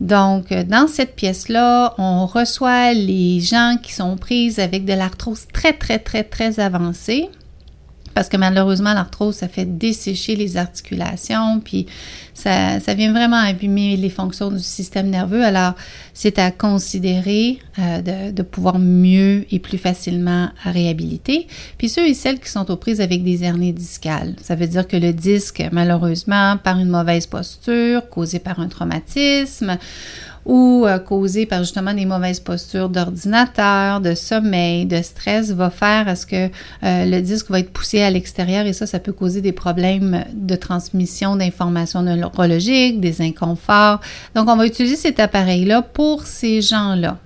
Donc, 0.00 0.50
euh, 0.50 0.64
dans 0.64 0.88
cette 0.88 1.14
pièce-là, 1.14 1.94
on 1.98 2.26
reçoit 2.26 2.94
les 2.94 3.40
gens 3.40 3.76
qui 3.80 3.92
sont 3.92 4.16
prises 4.16 4.58
avec 4.58 4.84
de 4.86 4.94
l'arthrose 4.94 5.46
très, 5.52 5.74
très, 5.74 5.98
très, 5.98 6.24
très 6.24 6.58
avancée 6.58 7.28
parce 8.20 8.28
que 8.28 8.36
malheureusement, 8.36 8.92
l'arthrose, 8.92 9.36
ça 9.36 9.48
fait 9.48 9.64
dessécher 9.64 10.36
les 10.36 10.58
articulations, 10.58 11.58
puis 11.58 11.86
ça, 12.34 12.76
vient 12.94 13.12
vraiment 13.12 13.38
abîmer 13.38 13.96
les 13.96 14.10
fonctions 14.10 14.50
du 14.50 14.58
système 14.58 15.08
nerveux. 15.08 15.42
Alors, 15.42 15.72
c'est 16.12 16.38
à 16.38 16.50
considérer 16.50 17.60
euh, 17.78 18.32
de, 18.32 18.42
pouvoir 18.42 18.78
mieux 18.78 19.46
et 19.50 19.58
plus 19.58 19.78
facilement 19.78 20.50
réhabiliter. 20.64 21.46
Puis 21.78 21.88
ceux 21.88 22.08
et 22.08 22.12
celles 22.12 22.40
qui 22.40 22.50
sont 22.50 22.70
aux 22.70 22.76
prises 22.76 23.00
avec 23.00 23.24
des 23.24 23.42
hernies 23.42 23.72
discales, 23.72 24.36
ça 24.42 24.54
veut 24.54 24.66
dire 24.66 24.86
que 24.86 24.98
le 24.98 25.14
disque, 25.14 25.66
malheureusement, 25.72 26.58
par 26.58 26.78
une 26.78 26.90
mauvaise 26.90 27.26
posture, 27.26 28.06
causée 28.10 28.38
par 28.38 28.60
un 28.60 28.68
traumatisme, 28.68 29.78
ou 30.46 30.84
euh, 30.86 30.98
causé 30.98 31.46
par 31.46 31.60
justement 31.60 31.94
des 31.94 32.06
mauvaises 32.06 32.40
postures 32.40 32.88
d'ordinateur, 32.88 34.00
de 34.00 34.14
sommeil, 34.14 34.86
de 34.86 35.02
stress, 35.02 35.50
va 35.50 35.70
faire 35.70 36.08
à 36.08 36.16
ce 36.16 36.26
que 36.26 36.46
euh, 36.46 36.50
le 37.04 37.20
disque 37.20 37.50
va 37.50 37.60
être 37.60 37.72
poussé 37.72 38.02
à 38.02 38.10
l'extérieur 38.10 38.66
et 38.66 38.72
ça, 38.72 38.86
ça 38.86 38.98
peut 38.98 39.12
causer 39.12 39.40
des 39.40 39.52
problèmes 39.52 40.24
de 40.32 40.56
transmission 40.56 41.36
d'informations 41.36 42.02
neurologiques, 42.02 43.00
des 43.00 43.20
inconforts. 43.22 44.00
Donc, 44.34 44.48
on 44.48 44.56
va 44.56 44.66
utiliser 44.66 44.96
cet 44.96 45.20
appareil-là 45.20 45.82
pour 45.82 46.24
ces 46.24 46.62
gens-là. 46.62 47.18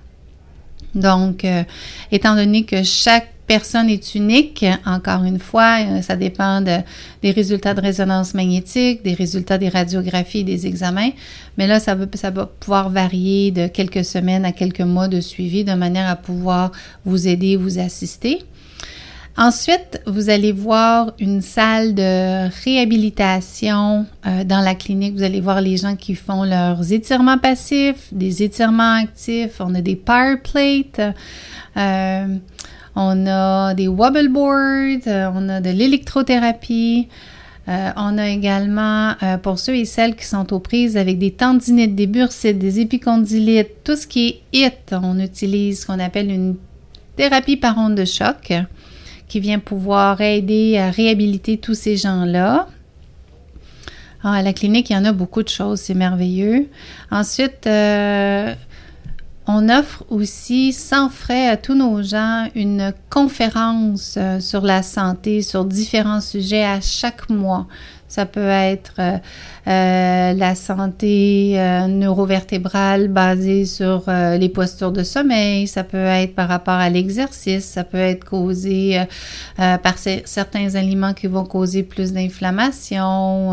Donc, 0.93 1.43
euh, 1.43 1.63
étant 2.11 2.35
donné 2.35 2.63
que 2.63 2.83
chaque 2.83 3.34
personne 3.47 3.89
est 3.89 4.15
unique. 4.15 4.65
Encore 4.85 5.23
une 5.23 5.39
fois, 5.39 5.77
euh, 5.81 6.01
ça 6.01 6.15
dépend 6.15 6.61
des 6.61 7.31
résultats 7.31 7.73
de 7.73 7.81
résonance 7.81 8.33
magnétique, 8.33 9.03
des 9.03 9.13
résultats 9.13 9.57
des 9.57 9.69
radiographies, 9.69 10.43
des 10.43 10.67
examens. 10.67 11.11
Mais 11.57 11.67
là, 11.67 11.79
ça, 11.79 11.95
va 11.95 12.45
pouvoir 12.45 12.89
varier 12.89 13.51
de 13.51 13.67
quelques 13.67 14.05
semaines 14.05 14.45
à 14.45 14.51
quelques 14.51 14.81
mois 14.81 15.07
de 15.07 15.21
suivi 15.21 15.63
de 15.63 15.73
manière 15.73 16.09
à 16.09 16.15
pouvoir 16.15 16.71
vous 17.05 17.27
aider, 17.27 17.55
vous 17.55 17.79
assister. 17.79 18.39
Ensuite, 19.37 20.01
vous 20.07 20.29
allez 20.29 20.53
voir 20.53 21.11
une 21.19 21.41
salle 21.41 21.93
de 21.93 22.47
réhabilitation 22.63 24.05
euh, 24.25 24.45
dans 24.45 24.61
la 24.61 24.75
clinique. 24.75 25.13
Vous 25.13 25.23
allez 25.23 25.41
voir 25.41 25.59
les 25.59 25.75
gens 25.75 25.97
qui 25.97 26.15
font 26.15 26.45
leurs 26.45 26.93
étirements 26.93 27.37
passifs, 27.37 28.07
des 28.13 28.43
étirements 28.43 28.93
actifs. 28.93 29.59
On 29.59 29.75
a 29.75 29.81
des 29.81 29.97
power 29.97 30.37
plates. 30.37 31.01
Euh, 31.75 32.37
on 32.95 33.27
a 33.27 33.73
des 33.73 33.87
wobble 33.87 34.29
boards, 34.29 35.07
euh, 35.07 35.29
on 35.33 35.49
a 35.49 35.61
de 35.61 35.69
l'électrothérapie. 35.69 37.07
Euh, 37.67 37.89
on 37.97 38.17
a 38.17 38.29
également, 38.29 39.15
euh, 39.23 39.37
pour 39.37 39.57
ceux 39.57 39.75
et 39.75 39.85
celles 39.85 40.15
qui 40.15 40.25
sont 40.25 40.53
aux 40.53 40.59
prises 40.59 40.97
avec 40.97 41.17
des 41.17 41.31
tendinites, 41.31 41.95
des 41.95 42.05
bursites, 42.05 42.59
des 42.59 42.79
épicondylites, 42.79 43.83
tout 43.83 43.95
ce 43.95 44.05
qui 44.05 44.41
est 44.53 44.65
HIT, 44.65 44.93
on 44.93 45.19
utilise 45.19 45.81
ce 45.81 45.87
qu'on 45.87 45.99
appelle 45.99 46.29
une 46.29 46.55
thérapie 47.15 47.57
par 47.57 47.77
onde 47.77 47.95
de 47.95 48.05
choc 48.05 48.53
qui 49.27 49.39
vient 49.39 49.57
pouvoir 49.57 50.21
aider 50.21 50.77
à 50.77 50.91
réhabiliter 50.91 51.57
tous 51.57 51.73
ces 51.73 51.97
gens-là. 51.97 52.67
Ah, 54.23 54.33
à 54.33 54.41
la 54.43 54.53
clinique, 54.53 54.91
il 54.91 54.93
y 54.93 54.97
en 54.97 55.05
a 55.05 55.11
beaucoup 55.11 55.41
de 55.41 55.49
choses, 55.49 55.79
c'est 55.79 55.95
merveilleux. 55.95 56.67
Ensuite, 57.09 57.67
on 59.47 59.69
offre 59.69 60.03
aussi 60.09 60.73
sans 60.73 61.09
frais 61.09 61.47
à 61.47 61.57
tous 61.57 61.75
nos 61.75 62.01
gens 62.01 62.47
une 62.55 62.93
conférence 63.09 64.15
euh, 64.17 64.39
sur 64.39 64.61
la 64.61 64.81
santé, 64.81 65.41
sur 65.41 65.65
différents 65.65 66.21
sujets 66.21 66.65
à 66.65 66.81
chaque 66.81 67.29
mois. 67.29 67.67
Ça 68.15 68.25
peut 68.25 68.47
être 68.47 68.93
euh, 68.99 69.17
euh, 69.67 70.33
la 70.33 70.55
santé 70.55 71.59
euh, 71.59 71.87
neurovertébrale 71.87 73.09
basée 73.09 73.65
sur 73.65 74.03
les 74.07 74.47
postures 74.47 74.93
de 74.93 75.03
sommeil. 75.03 75.67
Ça 75.67 75.83
peut 75.83 75.97
être 75.97 76.33
par 76.33 76.47
rapport 76.47 76.75
à 76.75 76.89
l'exercice. 76.89 77.65
Ça 77.65 77.83
peut 77.83 77.97
être 77.97 78.23
causé 78.23 79.03
par 79.57 79.97
certains 79.97 80.75
aliments 80.75 81.13
qui 81.13 81.27
vont 81.27 81.43
causer 81.43 81.83
plus 81.83 82.13
d'inflammation. 82.13 83.51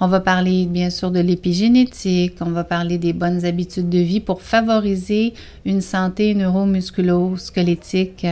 on 0.00 0.06
va 0.08 0.20
parler 0.20 0.66
bien 0.66 0.90
sûr 0.90 1.12
de 1.12 1.20
l'épigénétique. 1.20 2.34
On 2.40 2.50
va 2.50 2.64
parler 2.64 2.98
des 2.98 3.12
bonnes 3.12 3.44
habitudes 3.44 3.88
de 3.88 3.98
vie 3.98 4.20
pour 4.20 4.42
favoriser 4.42 5.34
une 5.64 5.80
santé 5.80 6.34
neuromusculo-squelettique 6.34 8.26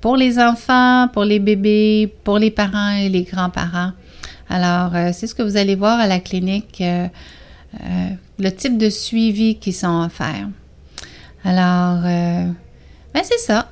pour 0.00 0.16
les 0.16 0.38
enfants, 0.40 1.06
pour 1.12 1.24
les 1.24 1.38
bébés, 1.38 2.12
pour 2.24 2.38
les 2.38 2.50
parents 2.50 2.96
et 2.96 3.08
les 3.08 3.22
grands-parents. 3.22 3.92
Alors, 4.50 4.96
euh, 4.96 5.10
c'est 5.14 5.28
ce 5.28 5.34
que 5.34 5.42
vous 5.42 5.56
allez 5.56 5.76
voir 5.76 6.00
à 6.00 6.08
la 6.08 6.18
clinique, 6.18 6.80
euh, 6.80 7.06
euh, 7.80 8.08
le 8.40 8.50
type 8.50 8.76
de 8.76 8.90
suivi 8.90 9.54
qui 9.54 9.72
sont 9.72 10.02
offerts. 10.04 10.48
Alors, 11.44 12.02
ben 12.02 13.22
c'est 13.22 13.38
ça. 13.38 13.70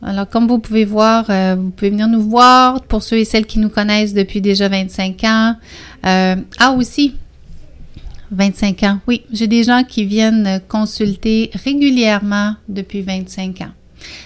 Alors, 0.00 0.28
comme 0.28 0.46
vous 0.46 0.60
pouvez 0.60 0.84
voir, 0.86 1.26
vous 1.56 1.70
pouvez 1.70 1.90
venir 1.90 2.08
nous 2.08 2.22
voir 2.22 2.80
pour 2.82 3.02
ceux 3.02 3.18
et 3.18 3.24
celles 3.26 3.44
qui 3.44 3.58
nous 3.58 3.68
connaissent 3.68 4.14
depuis 4.14 4.40
déjà 4.40 4.68
25 4.68 5.24
ans. 5.24 5.56
ah, 6.04 6.72
aussi, 6.74 7.16
25 8.30 8.82
ans. 8.84 9.00
Oui, 9.06 9.24
j'ai 9.30 9.46
des 9.46 9.62
gens 9.62 9.82
qui 9.84 10.06
viennent 10.06 10.60
consulter 10.68 11.50
régulièrement 11.52 12.54
depuis 12.68 13.02
25 13.02 13.60
ans. 13.60 13.72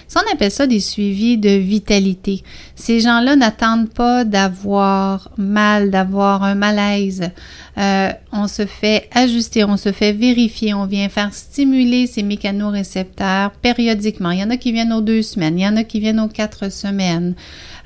Ça, 0.07 0.21
on 0.25 0.33
appelle 0.33 0.51
ça 0.51 0.67
des 0.67 0.79
suivis 0.79 1.37
de 1.37 1.49
vitalité. 1.49 2.43
Ces 2.75 2.99
gens-là 2.99 3.35
n'attendent 3.35 3.89
pas 3.89 4.25
d'avoir 4.25 5.31
mal, 5.37 5.89
d'avoir 5.89 6.43
un 6.43 6.55
malaise. 6.55 7.29
Euh, 7.77 8.09
on 8.33 8.47
se 8.47 8.65
fait 8.65 9.07
ajuster, 9.13 9.63
on 9.63 9.77
se 9.77 9.91
fait 9.91 10.11
vérifier, 10.11 10.73
on 10.73 10.85
vient 10.85 11.07
faire 11.09 11.33
stimuler 11.33 12.07
ces 12.07 12.23
mécanorécepteurs 12.23 13.51
périodiquement. 13.51 14.31
Il 14.31 14.39
y 14.39 14.43
en 14.43 14.49
a 14.49 14.57
qui 14.57 14.71
viennent 14.71 14.93
aux 14.93 15.01
deux 15.01 15.21
semaines, 15.21 15.57
il 15.57 15.63
y 15.63 15.67
en 15.67 15.77
a 15.77 15.83
qui 15.83 15.99
viennent 15.99 16.19
aux 16.19 16.27
quatre 16.27 16.71
semaines, 16.71 17.35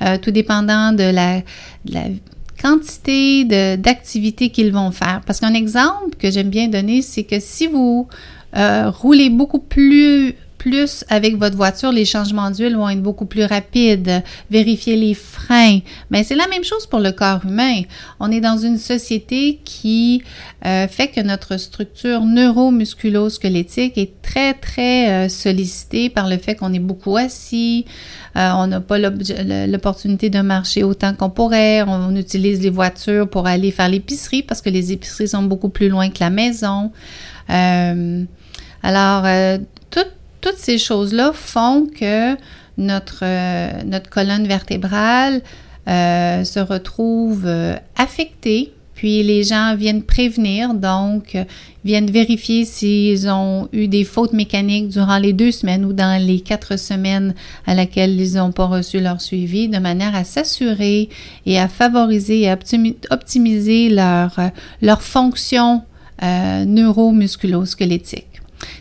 euh, 0.01 0.17
tout 0.17 0.31
dépendant 0.31 0.91
de 0.91 1.03
la, 1.03 1.41
quantité 2.61 3.43
d'activités 3.77 4.49
qu'ils 4.49 4.71
vont 4.71 4.89
faire. 4.89 5.21
Parce 5.27 5.41
qu'un 5.41 5.53
exemple 5.53 6.15
que 6.17 6.31
j'aime 6.31 6.49
bien 6.49 6.67
donner, 6.67 7.01
c'est 7.01 7.23
que 7.23 7.39
si 7.39 7.67
vous 7.67 8.07
euh, 8.55 8.89
roulez 8.89 9.29
beaucoup 9.29 9.59
plus 9.59 10.33
plus 10.65 11.05
avec 11.09 11.37
votre 11.37 11.55
voiture, 11.55 11.91
les 11.91 12.05
changements 12.05 12.49
d'huile 12.49 12.75
vont 12.75 12.89
être 12.89 13.03
beaucoup 13.03 13.27
plus 13.27 13.45
rapides. 13.45 14.23
Vérifier 14.49 14.95
les 14.95 15.13
freins. 15.13 15.77
Mais 16.09 16.23
c'est 16.23 16.33
la 16.33 16.47
même 16.47 16.63
chose 16.63 16.87
pour 16.87 16.99
le 16.99 17.11
corps 17.11 17.45
humain. 17.45 17.81
On 18.19 18.31
est 18.31 18.41
dans 18.41 18.57
une 18.57 18.79
société 18.79 19.59
qui 19.63 20.23
euh, 20.65 20.87
fait 20.87 21.09
que 21.09 21.21
notre 21.21 21.57
structure 21.57 22.21
neuromusculo-squelettique 22.21 23.95
est 23.99 24.19
très, 24.23 24.55
très 24.55 25.11
euh, 25.11 25.29
sollicitée 25.29 26.09
par 26.09 26.27
le 26.27 26.39
fait 26.39 26.55
qu'on 26.55 26.73
est 26.73 26.79
beaucoup 26.79 27.15
assis. 27.15 27.85
Euh, 28.35 28.49
on 28.55 28.65
n'a 28.65 28.81
pas 28.81 28.97
l'opportunité 28.97 30.31
de 30.31 30.41
marcher 30.41 30.81
autant 30.81 31.13
qu'on 31.13 31.29
pourrait. 31.29 31.83
On, 31.83 32.15
utilise 32.15 32.59
les 32.61 32.71
voitures 32.71 33.29
pour 33.29 33.45
aller 33.45 33.69
faire 33.69 33.89
l'épicerie 33.89 34.41
parce 34.41 34.61
que 34.61 34.71
les 34.71 34.91
épiceries 34.91 35.27
sont 35.27 35.43
beaucoup 35.43 35.69
plus 35.69 35.89
loin 35.89 36.09
que 36.09 36.21
la 36.21 36.31
maison. 36.31 36.91
alors, 37.47 39.59
toutes 40.45 40.59
ces 40.59 40.77
choses-là 40.77 41.31
font 41.33 41.87
que 41.87 42.35
notre, 42.77 43.23
euh, 43.23 43.99
colonne 44.11 44.45
vertébrale 44.45 45.41
euh, 45.87 46.43
se 46.43 46.59
retrouve 46.59 47.45
euh, 47.47 47.75
affectée. 47.95 48.71
Puis 48.93 49.23
les 49.23 49.43
gens 49.43 49.75
viennent 49.75 50.03
prévenir, 50.03 50.75
donc 50.75 51.35
viennent 51.83 52.11
vérifier 52.11 52.63
s'ils 52.63 53.27
ont 53.27 53.67
eu 53.73 53.87
des 53.87 54.03
fautes 54.03 54.33
mécaniques 54.33 54.87
durant 54.87 55.17
les 55.17 55.33
deux 55.33 55.51
semaines 55.51 55.83
ou 55.83 55.93
dans 55.93 56.23
les 56.23 56.39
quatre 56.39 56.77
semaines 56.77 57.33
à 57.65 57.73
laquelle 57.73 58.17
ils 58.17 58.35
n'ont 58.35 58.53
pas 58.53 58.67
reçu 58.67 59.01
leur 59.01 59.19
suivi, 59.19 59.67
de 59.67 59.79
manière 59.79 60.15
à 60.15 60.23
s'assurer 60.23 61.09
et 61.45 61.59
à 61.59 61.67
favoriser 61.67 62.41
et 62.41 62.49
à 62.49 62.57
optimiser 63.09 63.89
leur, 63.89 64.39
leur 64.81 65.01
fonction 65.01 65.81
neuromusculo-squelettique. 66.21 68.34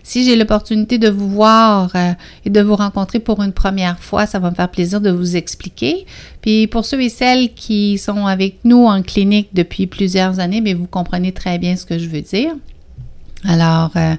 Si 0.05 0.23
j'ai 0.23 0.37
l'opportunité 0.37 0.99
de 0.99 1.09
vous 1.09 1.31
voir 1.31 1.91
euh, 1.97 2.13
et 2.45 2.51
de 2.51 2.61
vous 2.61 2.77
rencontrer 2.77 3.21
pour 3.21 3.43
une 3.43 3.53
première 3.53 3.99
fois, 3.99 4.27
ça 4.27 4.39
va 4.39 4.51
me 4.51 4.55
faire 4.55 4.71
plaisir 4.71 5.01
de 5.01 5.11
vous 5.11 5.35
expliquer. 5.35 6.05
Puis 6.43 6.67
pour 6.67 6.85
ceux 6.85 7.01
et 7.01 7.09
celles 7.09 7.55
qui 7.55 7.97
sont 7.97 8.27
avec 8.27 8.59
nous 8.65 8.85
en 8.85 9.03
clinique 9.03 9.49
depuis 9.55 9.87
plusieurs 9.87 10.41
années, 10.41 10.61
mais 10.61 10.75
vous 10.75 10.87
comprenez 10.87 11.33
très 11.33 11.59
bien 11.59 11.75
ce 11.75 11.87
que 11.87 11.99
je 11.99 12.09
veux 12.09 12.21
dire. 12.21 12.53
Alors, 13.45 13.93
euh, 13.97 14.15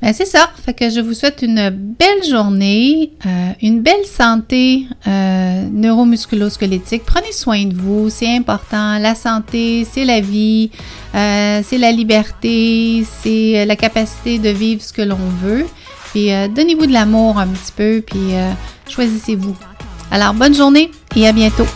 ben 0.00 0.12
c'est 0.12 0.26
ça. 0.26 0.48
Fait 0.64 0.74
que 0.74 0.90
je 0.90 1.00
vous 1.00 1.12
souhaite 1.12 1.42
une 1.42 1.70
belle 1.70 2.24
journée, 2.28 3.12
euh, 3.26 3.50
une 3.62 3.82
belle 3.82 4.04
santé 4.04 4.86
euh, 5.06 5.68
neuromusculo-squelettique. 5.72 7.02
Prenez 7.04 7.32
soin 7.32 7.64
de 7.64 7.74
vous, 7.74 8.08
c'est 8.08 8.36
important. 8.36 8.98
La 8.98 9.14
santé, 9.14 9.86
c'est 9.90 10.04
la 10.04 10.20
vie, 10.20 10.70
euh, 11.14 11.62
c'est 11.64 11.78
la 11.78 11.90
liberté, 11.90 13.04
c'est 13.22 13.64
la 13.64 13.76
capacité 13.76 14.38
de 14.38 14.50
vivre 14.50 14.82
ce 14.82 14.92
que 14.92 15.02
l'on 15.02 15.18
veut. 15.42 15.66
Puis 16.12 16.30
donnez-vous 16.54 16.86
de 16.86 16.92
l'amour 16.92 17.38
un 17.38 17.48
petit 17.48 17.72
peu, 17.72 18.02
puis 18.06 18.32
choisissez-vous. 18.88 19.54
Alors, 20.10 20.32
bonne 20.32 20.54
journée 20.54 20.90
et 21.16 21.28
à 21.28 21.32
bientôt. 21.32 21.66